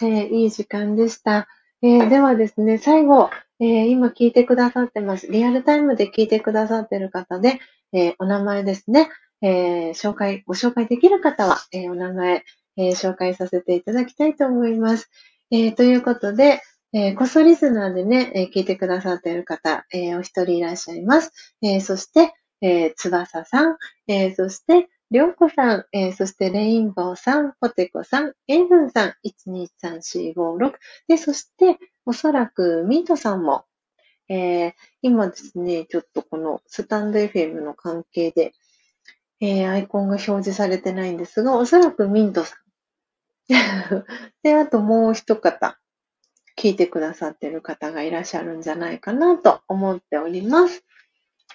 [0.00, 1.48] えー、いい時間でした。
[1.82, 3.30] えー、ではですね、最後、
[3.60, 5.26] えー、今聞いてくださってます。
[5.26, 7.60] リアルタイムで聞いてくださってる方で、
[7.92, 9.10] えー、お名前ですね、
[9.42, 12.44] えー、紹介、ご紹介できる方は、えお名前、
[12.76, 15.10] え紹介させていただきたいと思います。
[15.50, 16.60] えということで、
[16.92, 21.32] えこそリスナーでね、え聞いてくださっている方、えお一人いらっしゃいます。
[21.62, 23.76] えそして、え翼さん、
[24.06, 30.72] えそして、りょうこさん、えー、そしてレインボーさん、ポテコさん、エイブンさん、123456。
[31.08, 33.64] で、そして、おそらくミートさんも、
[34.28, 38.52] えー、今ですね、ちょっとこのスタンド FM の関係で、
[39.40, 42.58] えー、アイコンが表示されてないんですが、おそらくミントさん。
[44.42, 45.78] で、あともう一方、
[46.58, 50.84] 聞いてくださってる方がいらっしゃるんじゃないかなと思っております。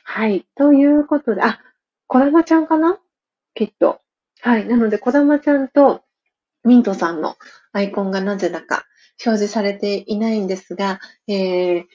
[0.03, 0.47] はい。
[0.55, 1.61] ということで、あ、
[2.07, 3.02] こだまちゃんかな？
[3.55, 4.01] きっと。
[4.41, 4.67] はい。
[4.67, 6.03] なので、こだまちゃんと
[6.63, 7.37] ミントさんの
[7.71, 8.85] アイコンがなぜだか
[9.25, 11.85] 表示されていないんですが、えー、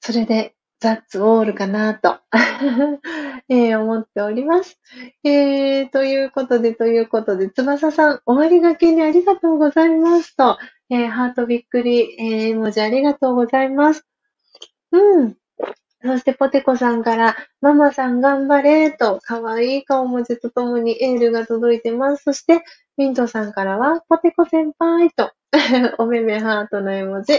[0.00, 2.18] それで、ザッツオールかなと
[3.48, 4.80] えー、思っております。
[5.24, 10.56] えー、ということで、ということで、翼さん、終わりがけにありがとうございますと、
[10.90, 14.06] えー、ハートびっくり、えー、文字ありがとうございます。
[14.92, 15.36] うん。
[16.00, 22.22] そしてポテコさんから、ママさん頑張れと、かわいい顔文字とともにエールが届いてます。
[22.22, 22.62] そして、
[22.96, 25.32] ミントさんからは、ポテコ先輩と、
[25.98, 27.32] おめめハートの絵文字。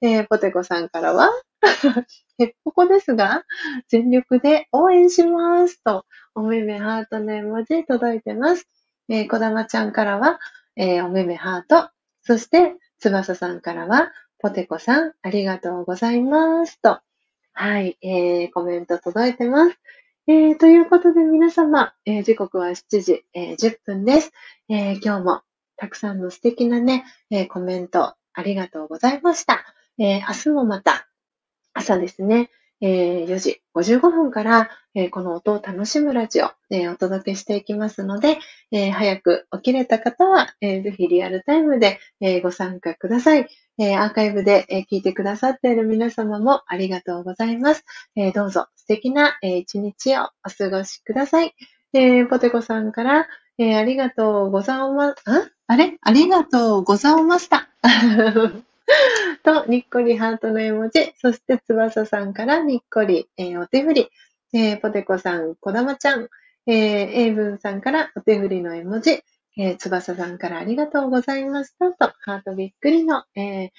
[0.00, 1.30] えー、ポテコさんからは、
[2.38, 3.44] へっぽこですが、
[3.88, 8.66] 全力で応援しますと、おめめハートの絵文字届いてます。
[9.10, 10.38] えー、こだまちゃんからは、
[10.76, 11.90] えー、おめめハート。
[12.22, 17.00] そして、つばささんからは、ポテコさん、ありがとうございますと、
[17.58, 19.78] はい、えー、コメント届いてます。
[20.26, 24.30] えー、ということで皆様、えー、時刻は7時、えー、10分です。
[24.68, 25.40] えー、今日も
[25.78, 29.64] たくさんの素敵なね、えー、コメントありがとうございました。
[29.98, 31.08] えー、明日もまた
[31.72, 32.50] 朝ですね、
[32.80, 34.70] えー、4時55分から、
[35.10, 38.38] この音を楽しむラジオ、えー、お届けしていきますので、
[38.92, 41.98] 早く起きれた方は、ぜひリアルタイムで、
[42.42, 43.48] ご参加ください。
[43.78, 47.84] アーカイブで、え聞いてくださっている皆様もありがとうございます。
[48.34, 51.54] どうぞ素敵な、一日をお過ごしください。
[52.30, 53.28] ポテコさんから、
[53.58, 55.14] ありがとうございま、ん
[55.66, 55.96] あれ？
[56.00, 57.68] ありがとうございました。
[59.42, 64.10] と、にっこりハートの絵文字、そして翼さんからにっこり、えー、お手振り、
[64.52, 66.28] えー、ポテコさん、こだまちゃん、
[66.66, 69.22] えー、エイブンさんからお手振りの絵文字、
[69.58, 73.70] えー、つばささんからありがとうございましたと、ハートびっくりの、えー、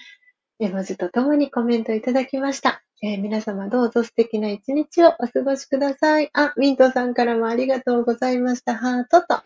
[0.59, 2.81] 絵文字とともにコメントいただきました。
[3.03, 6.31] えー、皆様どうぞ素敵な一日をお過ごしください。
[6.34, 8.75] あ、ミントさんからもありがとうございました。
[8.75, 9.43] ハートと、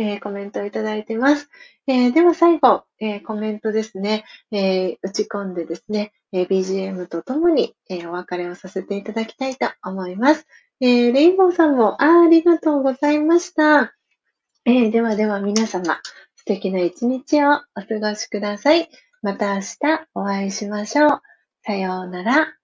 [0.00, 1.50] えー、コメントをいただいてます。
[1.86, 10.46] えー、では最後、えー、コメントですね、え打ち込んでですね、え BGM とともに、えお別れをさせていただきたいと思います。
[10.80, 13.94] えレインボーさんもあありがとうございました。
[14.64, 16.00] えではでは皆様、
[16.34, 18.88] 素敵な一日をお過ごしください。
[19.20, 19.76] また明日
[20.14, 21.22] お会いしましょう。
[21.62, 22.59] さようなら。